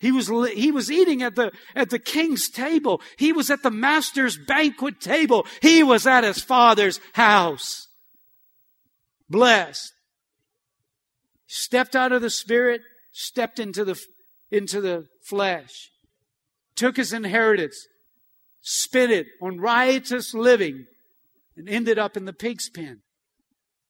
He 0.00 0.12
was, 0.12 0.28
he 0.54 0.72
was 0.72 0.90
eating 0.90 1.22
at 1.22 1.36
the, 1.36 1.52
at 1.76 1.90
the 1.90 1.98
king's 1.98 2.48
table. 2.48 3.02
He 3.18 3.32
was 3.32 3.50
at 3.50 3.62
the 3.62 3.70
master's 3.70 4.38
banquet 4.38 4.98
table. 4.98 5.46
He 5.60 5.82
was 5.82 6.06
at 6.06 6.24
his 6.24 6.40
father's 6.40 6.98
house. 7.12 7.86
Blessed. 9.28 9.92
Stepped 11.46 11.94
out 11.94 12.12
of 12.12 12.22
the 12.22 12.30
spirit, 12.30 12.80
stepped 13.12 13.58
into 13.58 13.84
the, 13.84 14.00
into 14.50 14.80
the 14.80 15.06
flesh. 15.22 15.90
Took 16.76 16.96
his 16.96 17.12
inheritance, 17.12 17.86
spent 18.62 19.12
it 19.12 19.26
on 19.42 19.60
riotous 19.60 20.32
living, 20.32 20.86
and 21.58 21.68
ended 21.68 21.98
up 21.98 22.16
in 22.16 22.24
the 22.24 22.32
pig's 22.32 22.70
pen. 22.70 23.02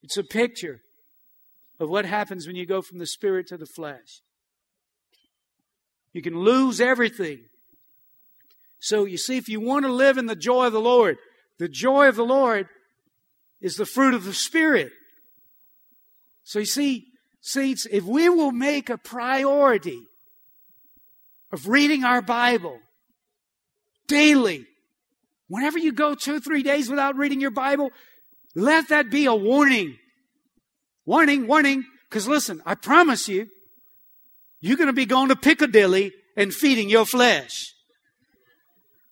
It's 0.03 0.17
a 0.17 0.25
picture 0.25 0.81
of 1.79 1.89
what 1.89 2.05
happens 2.05 2.49
when 2.49 2.57
you 2.57 2.67
go 2.67 2.83
from 2.83 2.99
the 2.99 3.07
spirit 3.07 3.47
to 3.49 3.57
the 3.57 3.67
flesh. 3.67 4.23
You 6.13 6.23
can 6.23 6.39
lose 6.39 6.81
everything. 6.81 7.41
So 8.81 9.05
you 9.05 9.19
see, 9.19 9.37
if 9.37 9.49
you 9.49 9.61
want 9.61 9.85
to 9.85 9.93
live 9.93 10.19
in 10.19 10.27
the 10.27 10.37
joy 10.37 10.67
of 10.67 10.73
the 10.73 10.81
Lord, 10.81 11.19
the 11.59 11.69
joy 11.69 12.09
of 12.09 12.17
the 12.17 12.25
Lord 12.25 12.67
is 13.61 13.77
the 13.77 13.87
fruit 13.87 14.15
of 14.15 14.25
the 14.25 14.33
Spirit. 14.33 14.91
So 16.45 16.59
you 16.59 16.67
see, 16.67 17.07
saints, 17.43 17.87
if 17.91 18.05
we 18.05 18.29
will 18.29 18.53
make 18.53 18.89
a 18.89 18.99
priority 18.99 20.03
of 21.53 21.69
reading 21.69 22.05
our 22.05 22.23
Bible 22.23 22.79
daily, 24.09 24.67
whenever 25.49 25.79
you 25.79 25.93
go 25.93 26.15
two 26.15 26.41
three 26.41 26.63
days 26.63 26.89
without 26.89 27.17
reading 27.17 27.41
your 27.41 27.51
Bible, 27.51 27.91
let 28.55 28.89
that 28.89 29.11
be 29.11 29.27
a 29.27 29.35
warning. 29.35 29.97
Warning, 31.07 31.47
warning, 31.47 31.85
because 32.09 32.27
listen, 32.27 32.63
I 32.65 32.75
promise 32.75 33.29
you, 33.29 33.49
you're 34.61 34.77
going 34.77 34.89
to 34.89 34.93
be 34.93 35.07
going 35.07 35.29
to 35.29 35.37
Piccadilly 35.37 36.13
and 36.37 36.53
feeding 36.53 36.89
your 36.89 37.07
flesh. 37.07 37.75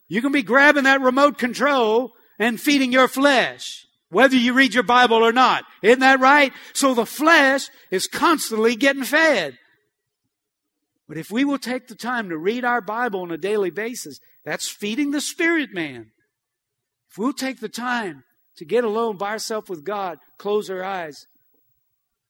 You're 0.09 0.23
going 0.23 0.33
to 0.33 0.39
be 0.39 0.43
grabbing 0.43 0.85
that 0.85 1.01
remote 1.01 1.39
control 1.39 2.13
and 2.39 2.61
feeding 2.61 2.93
your 2.93 3.09
flesh, 3.09 3.87
whether 4.11 4.37
you 4.37 4.55
read 4.55 4.75
your 4.75 4.83
Bible 4.83 5.19
or 5.19 5.33
not. 5.33 5.65
Isn't 5.83 6.01
that 6.01 6.21
right? 6.21 6.53
So 6.73 6.95
the 6.95 7.07
flesh 7.07 7.69
is 7.91 8.07
constantly 8.07 8.77
getting 8.77 9.05
fed. 9.05 9.59
But 11.09 11.17
if 11.17 11.31
we 11.31 11.45
will 11.45 11.59
take 11.59 11.89
the 11.89 11.95
time 11.95 12.29
to 12.29 12.37
read 12.37 12.65
our 12.65 12.81
Bible 12.81 13.23
on 13.23 13.31
a 13.31 13.39
daily 13.39 13.71
basis, 13.71 14.21
that's 14.45 14.69
feeding 14.69 15.11
the 15.11 15.21
spirit 15.21 15.73
man. 15.73 16.11
If 17.11 17.19
we'll 17.19 17.33
take 17.33 17.61
the 17.61 17.69
time 17.69 18.25
to 18.57 18.65
get 18.65 18.85
alone 18.85 19.17
by 19.17 19.31
ourselves 19.31 19.71
with 19.71 19.85
God, 19.85 20.19
close 20.37 20.69
our 20.69 20.85
eyes, 20.85 21.27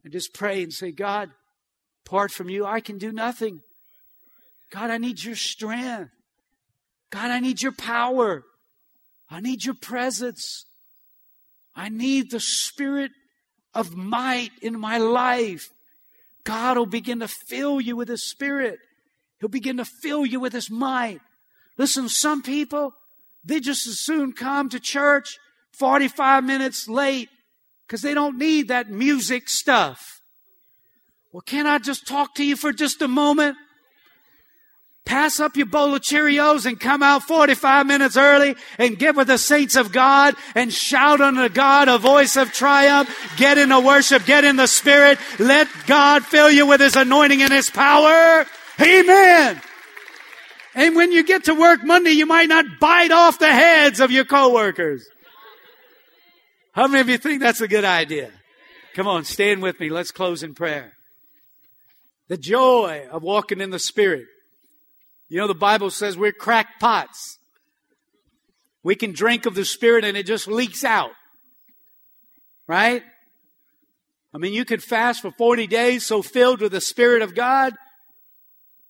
and 0.05 0.13
just 0.13 0.33
pray 0.33 0.63
and 0.63 0.73
say, 0.73 0.93
God, 0.93 1.31
apart 2.09 2.31
from 2.31 2.49
you, 2.49 2.65
I 2.65 2.81
can 2.81 2.97
do 2.97 3.13
nothing. 3.13 3.61
God, 4.73 4.89
I 4.91 4.97
need 4.97 5.23
your 5.23 5.37
strength. 5.37 6.11
God, 7.11 7.31
I 7.31 7.39
need 7.39 7.61
your 7.61 7.73
power. 7.73 8.45
I 9.31 9.41
need 9.41 9.63
your 9.63 9.75
presence. 9.75 10.65
I 11.77 11.91
need 11.91 12.31
the 12.31 12.41
spirit 12.41 13.11
of 13.75 13.95
might 13.95 14.53
in 14.63 14.81
my 14.81 14.97
life. 14.97 15.69
God 16.45 16.79
will 16.79 16.87
begin 16.87 17.21
to 17.21 17.29
fill 17.29 17.79
you 17.79 17.95
with 17.95 18.09
His 18.09 18.27
Spirit. 18.27 18.79
He'll 19.39 19.51
begin 19.51 19.77
to 19.77 19.85
fill 19.85 20.25
you 20.25 20.41
with 20.41 20.55
His 20.55 20.71
might. 20.71 21.21
Listen, 21.77 22.09
some 22.09 22.41
people, 22.43 22.95
they 23.45 23.61
just 23.61 23.87
as 23.87 24.01
soon 24.01 24.33
come 24.33 24.71
to 24.71 24.81
church 24.81 25.39
45 25.73 26.43
minutes 26.43 26.89
late 26.89 27.29
because 27.87 28.01
they 28.01 28.15
don't 28.15 28.39
need 28.39 28.69
that 28.69 28.91
music 28.91 29.51
stuff. 29.51 30.18
Well, 31.33 31.43
can 31.43 31.67
I 31.67 31.79
just 31.79 32.07
talk 32.07 32.35
to 32.37 32.45
you 32.45 32.57
for 32.57 32.73
just 32.73 33.03
a 33.03 33.09
moment? 33.09 33.57
Pass 35.05 35.41
up 35.41 35.57
your 35.57 35.67
bowl 35.67 35.95
of 35.95 36.03
Cheerios 36.03 36.67
and 36.67 36.79
come 36.79 37.03
out 37.03 37.23
45 37.23 37.87
minutes 37.87 38.17
early 38.19 38.57
and 38.77 38.99
get 38.99 39.17
with 39.17 39.29
the 39.29 39.39
saints 39.39 39.75
of 39.75 39.91
God 39.91 40.35
and 40.55 40.71
shout 40.71 41.23
unto 41.23 41.49
God 41.49 41.89
a 41.89 41.97
voice 41.97 42.37
of 42.37 42.53
triumph. 42.53 43.09
Get 43.39 43.57
in 43.57 43.71
the 43.71 43.81
worship, 43.81 44.27
get 44.27 44.45
in 44.45 44.57
the 44.57 44.67
spirit. 44.67 45.19
Let 45.39 45.67
God 45.87 46.27
fill 46.27 46.51
you 46.51 46.67
with 46.67 46.81
his 46.81 46.95
anointing 46.95 47.41
and 47.41 47.51
his 47.51 47.71
power. 47.71 48.45
Amen. 48.79 49.63
And 50.75 50.95
when 50.95 51.11
you 51.11 51.25
get 51.25 51.45
to 51.45 51.55
work 51.55 51.83
Monday, 51.83 52.11
you 52.11 52.27
might 52.27 52.51
not 52.51 52.67
bite 52.79 53.11
off 53.11 53.39
the 53.39 53.51
heads 53.51 54.01
of 54.01 54.11
your 54.11 54.27
coworkers. 54.27 55.09
How 56.73 56.87
many 56.87 57.01
of 57.01 57.09
you 57.09 57.17
think 57.17 57.41
that's 57.41 57.63
a 57.63 57.69
good 57.69 57.85
idea? 57.85 58.31
Come 58.95 59.09
on, 59.09 59.25
stand 59.25 59.63
with 59.63 59.81
me. 59.81 59.89
Let's 59.89 60.11
close 60.11 60.43
in 60.43 60.55
prayer. 60.55 60.98
The 62.29 62.37
joy 62.37 63.07
of 63.11 63.23
walking 63.23 63.61
in 63.61 63.71
the 63.71 63.79
Spirit. 63.79 64.27
You 65.29 65.39
know, 65.39 65.47
the 65.47 65.55
Bible 65.55 65.91
says 65.91 66.17
we're 66.17 66.33
crackpots. 66.33 67.39
We 68.83 68.95
can 68.95 69.13
drink 69.13 69.47
of 69.47 69.55
the 69.55 69.65
Spirit 69.65 70.05
and 70.05 70.17
it 70.17 70.27
just 70.27 70.47
leaks 70.47 70.85
out. 70.85 71.11
Right? 72.67 73.03
I 74.33 74.39
mean, 74.39 74.53
you 74.53 74.65
could 74.65 74.83
fast 74.83 75.23
for 75.23 75.31
40 75.33 75.67
days 75.67 76.05
so 76.05 76.23
filled 76.23 76.61
with 76.61 76.73
the 76.73 76.81
Spirit 76.81 77.23
of 77.23 77.35
God. 77.35 77.75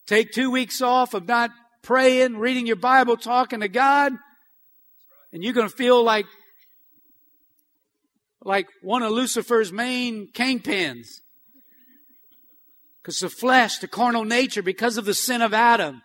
Take 0.06 0.32
two 0.32 0.50
weeks 0.50 0.82
off 0.82 1.14
of 1.14 1.28
not 1.28 1.50
praying, 1.82 2.38
reading 2.38 2.66
your 2.66 2.76
Bible, 2.76 3.16
talking 3.16 3.60
to 3.60 3.68
God. 3.68 4.12
And 5.32 5.44
you're 5.44 5.52
going 5.52 5.68
to 5.68 5.74
feel 5.74 6.02
like, 6.02 6.26
like 8.42 8.66
one 8.82 9.02
of 9.02 9.12
Lucifer's 9.12 9.72
main 9.72 10.28
kingpins. 10.32 11.20
Because 13.08 13.20
the 13.20 13.30
flesh, 13.30 13.78
the 13.78 13.88
carnal 13.88 14.26
nature, 14.26 14.60
because 14.62 14.98
of 14.98 15.06
the 15.06 15.14
sin 15.14 15.40
of 15.40 15.54
Adam, 15.54 16.02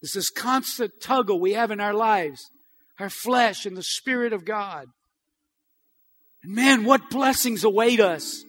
it's 0.00 0.14
this 0.14 0.30
constant 0.30 1.00
tuggle 1.00 1.40
we 1.40 1.54
have 1.54 1.72
in 1.72 1.80
our 1.80 1.92
lives, 1.92 2.52
our 3.00 3.10
flesh 3.10 3.66
and 3.66 3.76
the 3.76 3.82
Spirit 3.82 4.32
of 4.32 4.44
God. 4.44 4.86
And 6.44 6.54
man, 6.54 6.84
what 6.84 7.10
blessings 7.10 7.64
await 7.64 7.98
us 7.98 8.44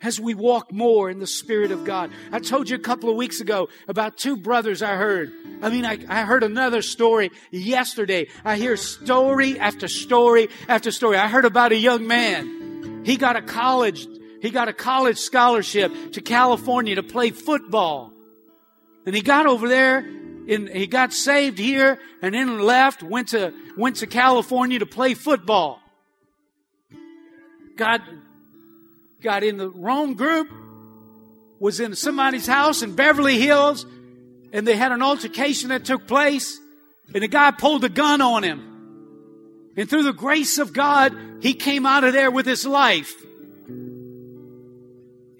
as 0.00 0.18
we 0.18 0.32
walk 0.32 0.72
more 0.72 1.10
in 1.10 1.18
the 1.18 1.26
Spirit 1.26 1.72
of 1.72 1.84
God. 1.84 2.10
I 2.32 2.38
told 2.38 2.70
you 2.70 2.76
a 2.76 2.80
couple 2.80 3.10
of 3.10 3.16
weeks 3.16 3.42
ago 3.42 3.68
about 3.86 4.16
two 4.16 4.38
brothers 4.38 4.80
I 4.80 4.94
heard. 4.94 5.30
I 5.60 5.68
mean, 5.68 5.84
I, 5.84 5.98
I, 6.08 6.22
heard 6.22 6.42
another 6.42 6.80
story 6.80 7.32
yesterday. 7.50 8.28
I 8.46 8.56
hear 8.56 8.78
story 8.78 9.58
after 9.60 9.88
story 9.88 10.48
after 10.68 10.90
story. 10.90 11.18
I 11.18 11.28
heard 11.28 11.44
about 11.44 11.72
a 11.72 11.76
young 11.76 12.06
man. 12.06 13.02
He 13.04 13.18
got 13.18 13.36
a 13.36 13.42
college, 13.42 14.06
he 14.42 14.50
got 14.50 14.66
a 14.66 14.72
college 14.72 15.18
scholarship 15.18 15.92
to 16.14 16.20
California 16.20 16.96
to 16.96 17.02
play 17.04 17.30
football. 17.30 18.12
And 19.06 19.14
he 19.14 19.22
got 19.22 19.46
over 19.46 19.68
there 19.68 19.98
in, 20.00 20.66
he 20.66 20.88
got 20.88 21.12
saved 21.12 21.60
here 21.60 22.00
and 22.20 22.34
then 22.34 22.58
left, 22.58 23.04
went 23.04 23.28
to, 23.28 23.54
went 23.76 23.96
to 23.96 24.08
California 24.08 24.80
to 24.80 24.86
play 24.86 25.14
football. 25.14 25.80
Got, 27.76 28.00
got 29.20 29.44
in 29.44 29.58
the 29.58 29.70
wrong 29.70 30.14
group, 30.14 30.48
was 31.60 31.78
in 31.78 31.94
somebody's 31.94 32.46
house 32.46 32.82
in 32.82 32.96
Beverly 32.96 33.38
Hills, 33.38 33.86
and 34.52 34.66
they 34.66 34.74
had 34.74 34.90
an 34.90 35.02
altercation 35.02 35.68
that 35.68 35.84
took 35.84 36.08
place, 36.08 36.58
and 37.14 37.22
the 37.22 37.28
guy 37.28 37.52
pulled 37.52 37.84
a 37.84 37.88
gun 37.88 38.20
on 38.20 38.42
him. 38.42 39.70
And 39.76 39.88
through 39.88 40.02
the 40.02 40.12
grace 40.12 40.58
of 40.58 40.72
God, 40.72 41.16
he 41.40 41.54
came 41.54 41.86
out 41.86 42.02
of 42.02 42.12
there 42.12 42.32
with 42.32 42.44
his 42.44 42.66
life. 42.66 43.14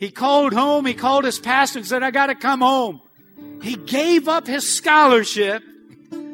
He 0.02 0.10
called 0.10 0.52
home, 0.52 0.84
he 0.84 0.94
called 0.94 1.24
his 1.24 1.38
pastor 1.38 1.78
and 1.78 1.86
said, 1.86 2.02
I 2.02 2.10
gotta 2.10 2.34
come 2.34 2.60
home. 2.60 3.00
He 3.62 3.76
gave 3.76 4.26
up 4.26 4.48
his 4.48 4.68
scholarship 4.68 5.62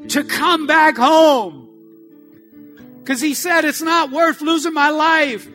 to 0.09 0.25
come 0.25 0.67
back 0.67 0.97
home. 0.97 1.69
Because 2.99 3.21
he 3.21 3.35
said, 3.35 3.67
it's 3.67 3.83
not 3.83 4.11
worth 4.11 4.41
losing 4.41 4.73
my 4.73 4.89
life. 4.89 5.47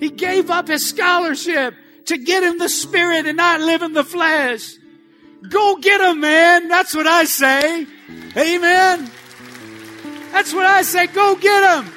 He 0.00 0.08
gave 0.08 0.50
up 0.50 0.68
his 0.68 0.88
scholarship 0.88 1.74
to 2.06 2.16
get 2.16 2.42
in 2.42 2.56
the 2.56 2.70
spirit 2.70 3.26
and 3.26 3.36
not 3.36 3.60
live 3.60 3.82
in 3.82 3.92
the 3.92 4.04
flesh. 4.04 4.76
Go 5.50 5.76
get 5.76 6.00
him, 6.00 6.18
man. 6.20 6.68
That's 6.68 6.94
what 6.94 7.06
I 7.06 7.24
say. 7.24 7.86
Amen. 8.34 9.10
That's 10.32 10.54
what 10.54 10.64
I 10.64 10.80
say. 10.80 11.08
Go 11.08 11.36
get 11.36 11.84
him. 11.84 11.92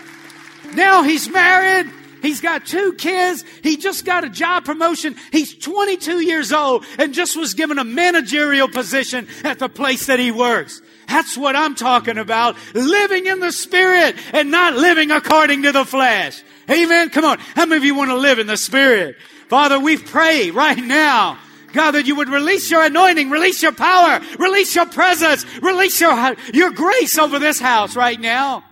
Now 0.75 1.03
he's 1.03 1.29
married. 1.29 1.93
He's 2.27 2.41
got 2.41 2.65
two 2.65 2.91
kids. 2.91 3.45
He 3.63 3.77
just 3.77 4.03
got 4.03 4.25
a 4.25 4.29
job 4.29 4.65
promotion. 4.65 5.15
He's 5.31 5.57
22 5.57 6.19
years 6.19 6.51
old 6.51 6.85
and 6.99 7.13
just 7.13 7.37
was 7.37 7.53
given 7.53 7.79
a 7.79 7.85
managerial 7.85 8.67
position 8.67 9.29
at 9.45 9.59
the 9.59 9.69
place 9.69 10.07
that 10.07 10.19
he 10.19 10.29
works. 10.29 10.81
That's 11.07 11.37
what 11.37 11.55
I'm 11.55 11.73
talking 11.73 12.17
about. 12.17 12.57
Living 12.73 13.27
in 13.27 13.39
the 13.39 13.53
spirit 13.53 14.17
and 14.33 14.51
not 14.51 14.73
living 14.73 15.09
according 15.09 15.63
to 15.63 15.71
the 15.71 15.85
flesh. 15.85 16.43
Amen. 16.69 17.11
Come 17.11 17.23
on. 17.23 17.39
How 17.39 17.65
many 17.65 17.77
of 17.77 17.85
you 17.85 17.95
want 17.95 18.09
to 18.09 18.17
live 18.17 18.39
in 18.39 18.47
the 18.47 18.57
spirit? 18.57 19.15
Father, 19.47 19.79
we 19.79 19.95
pray 19.95 20.51
right 20.51 20.77
now. 20.77 21.39
God, 21.71 21.91
that 21.91 22.07
you 22.07 22.17
would 22.17 22.27
release 22.27 22.69
your 22.69 22.83
anointing, 22.83 23.29
release 23.29 23.63
your 23.63 23.71
power, 23.71 24.19
release 24.37 24.75
your 24.75 24.85
presence, 24.85 25.45
release 25.61 26.01
your, 26.01 26.35
your 26.53 26.71
grace 26.71 27.17
over 27.17 27.39
this 27.39 27.57
house 27.57 27.95
right 27.95 28.19
now. 28.19 28.65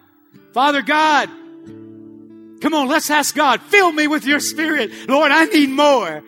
Father 0.51 0.81
God, 0.81 1.29
Come 2.61 2.73
on, 2.73 2.87
let's 2.87 3.09
ask 3.09 3.35
God, 3.35 3.61
fill 3.61 3.91
me 3.91 4.07
with 4.07 4.25
your 4.25 4.39
spirit. 4.39 4.91
Lord, 5.07 5.31
I 5.31 5.45
need 5.45 5.69
more. 5.69 6.23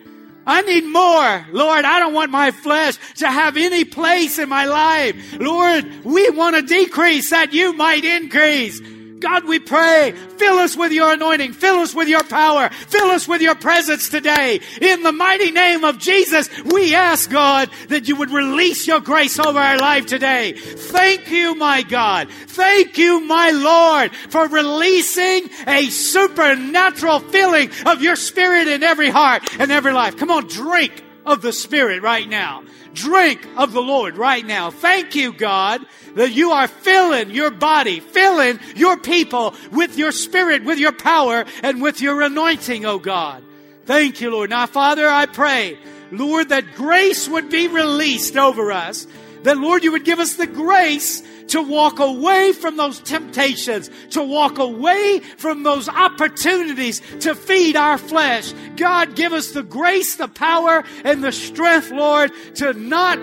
I 0.46 0.62
need 0.62 0.84
more. 0.84 1.46
Lord, 1.52 1.84
I 1.84 1.98
don't 1.98 2.14
want 2.14 2.30
my 2.30 2.50
flesh 2.50 2.96
to 3.16 3.28
have 3.28 3.56
any 3.56 3.84
place 3.84 4.38
in 4.38 4.48
my 4.48 4.64
life. 4.64 5.36
Lord, 5.38 6.04
we 6.04 6.30
want 6.30 6.56
to 6.56 6.62
decrease 6.62 7.30
that 7.30 7.52
you 7.52 7.74
might 7.74 8.04
increase. 8.04 8.80
God, 9.20 9.46
we 9.46 9.58
pray, 9.58 10.12
fill 10.12 10.58
us 10.58 10.76
with 10.76 10.92
your 10.92 11.12
anointing, 11.12 11.52
fill 11.52 11.76
us 11.76 11.94
with 11.94 12.08
your 12.08 12.22
power, 12.24 12.68
fill 12.68 13.08
us 13.08 13.26
with 13.26 13.40
your 13.40 13.54
presence 13.54 14.08
today. 14.08 14.60
In 14.80 15.02
the 15.02 15.12
mighty 15.12 15.50
name 15.50 15.84
of 15.84 15.98
Jesus, 15.98 16.48
we 16.64 16.94
ask 16.94 17.30
God 17.30 17.70
that 17.88 18.08
you 18.08 18.16
would 18.16 18.30
release 18.30 18.86
your 18.86 19.00
grace 19.00 19.38
over 19.38 19.58
our 19.58 19.78
life 19.78 20.06
today. 20.06 20.52
Thank 20.52 21.30
you, 21.30 21.54
my 21.54 21.82
God. 21.82 22.30
Thank 22.30 22.98
you, 22.98 23.20
my 23.20 23.50
Lord, 23.50 24.14
for 24.14 24.46
releasing 24.46 25.48
a 25.66 25.86
supernatural 25.86 27.20
filling 27.20 27.70
of 27.86 28.02
your 28.02 28.16
spirit 28.16 28.68
in 28.68 28.82
every 28.82 29.10
heart 29.10 29.42
and 29.58 29.70
every 29.72 29.92
life. 29.92 30.16
Come 30.16 30.30
on, 30.30 30.46
drink 30.46 31.04
of 31.28 31.42
the 31.42 31.52
Spirit 31.52 32.02
right 32.02 32.28
now. 32.28 32.62
Drink 32.94 33.46
of 33.56 33.72
the 33.72 33.82
Lord 33.82 34.16
right 34.16 34.44
now. 34.44 34.70
Thank 34.70 35.14
you, 35.14 35.32
God, 35.32 35.84
that 36.14 36.32
you 36.32 36.50
are 36.50 36.68
filling 36.68 37.30
your 37.30 37.50
body, 37.50 38.00
filling 38.00 38.58
your 38.76 38.96
people 38.96 39.54
with 39.72 39.98
your 39.98 40.12
spirit, 40.12 40.64
with 40.64 40.78
your 40.78 40.92
power, 40.92 41.44
and 41.62 41.82
with 41.82 42.00
your 42.00 42.22
anointing, 42.22 42.84
oh 42.84 42.98
God. 42.98 43.44
Thank 43.84 44.20
you, 44.20 44.30
Lord. 44.30 44.50
Now, 44.50 44.66
Father, 44.66 45.08
I 45.08 45.26
pray, 45.26 45.78
Lord, 46.10 46.50
that 46.50 46.74
grace 46.74 47.28
would 47.28 47.50
be 47.50 47.68
released 47.68 48.36
over 48.36 48.72
us. 48.72 49.06
That, 49.44 49.56
Lord, 49.56 49.84
you 49.84 49.92
would 49.92 50.04
give 50.04 50.18
us 50.18 50.34
the 50.34 50.46
grace 50.46 51.22
to 51.48 51.62
walk 51.62 51.98
away 51.98 52.52
from 52.52 52.76
those 52.76 53.00
temptations, 53.00 53.90
to 54.10 54.22
walk 54.22 54.58
away 54.58 55.20
from 55.36 55.62
those 55.62 55.88
opportunities 55.88 57.00
to 57.20 57.34
feed 57.34 57.76
our 57.76 57.98
flesh. 57.98 58.52
God, 58.76 59.14
give 59.16 59.32
us 59.32 59.52
the 59.52 59.62
grace, 59.62 60.16
the 60.16 60.28
power, 60.28 60.84
and 61.04 61.22
the 61.22 61.32
strength, 61.32 61.90
Lord, 61.90 62.32
to 62.56 62.72
not 62.72 63.18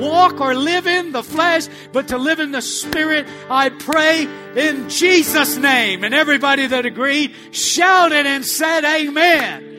walk 0.00 0.40
or 0.40 0.54
live 0.54 0.86
in 0.86 1.12
the 1.12 1.22
flesh, 1.22 1.66
but 1.92 2.08
to 2.08 2.18
live 2.18 2.40
in 2.40 2.52
the 2.52 2.62
Spirit. 2.62 3.26
I 3.50 3.70
pray 3.70 4.28
in 4.56 4.88
Jesus' 4.88 5.56
name. 5.56 6.04
And 6.04 6.14
everybody 6.14 6.66
that 6.66 6.86
agreed 6.86 7.34
shouted 7.50 8.26
and 8.26 8.44
said, 8.44 8.84
Amen. 8.84 9.74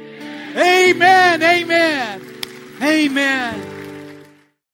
Amen. 0.55 1.43
Amen. 1.43 2.21
Amen. 2.81 3.74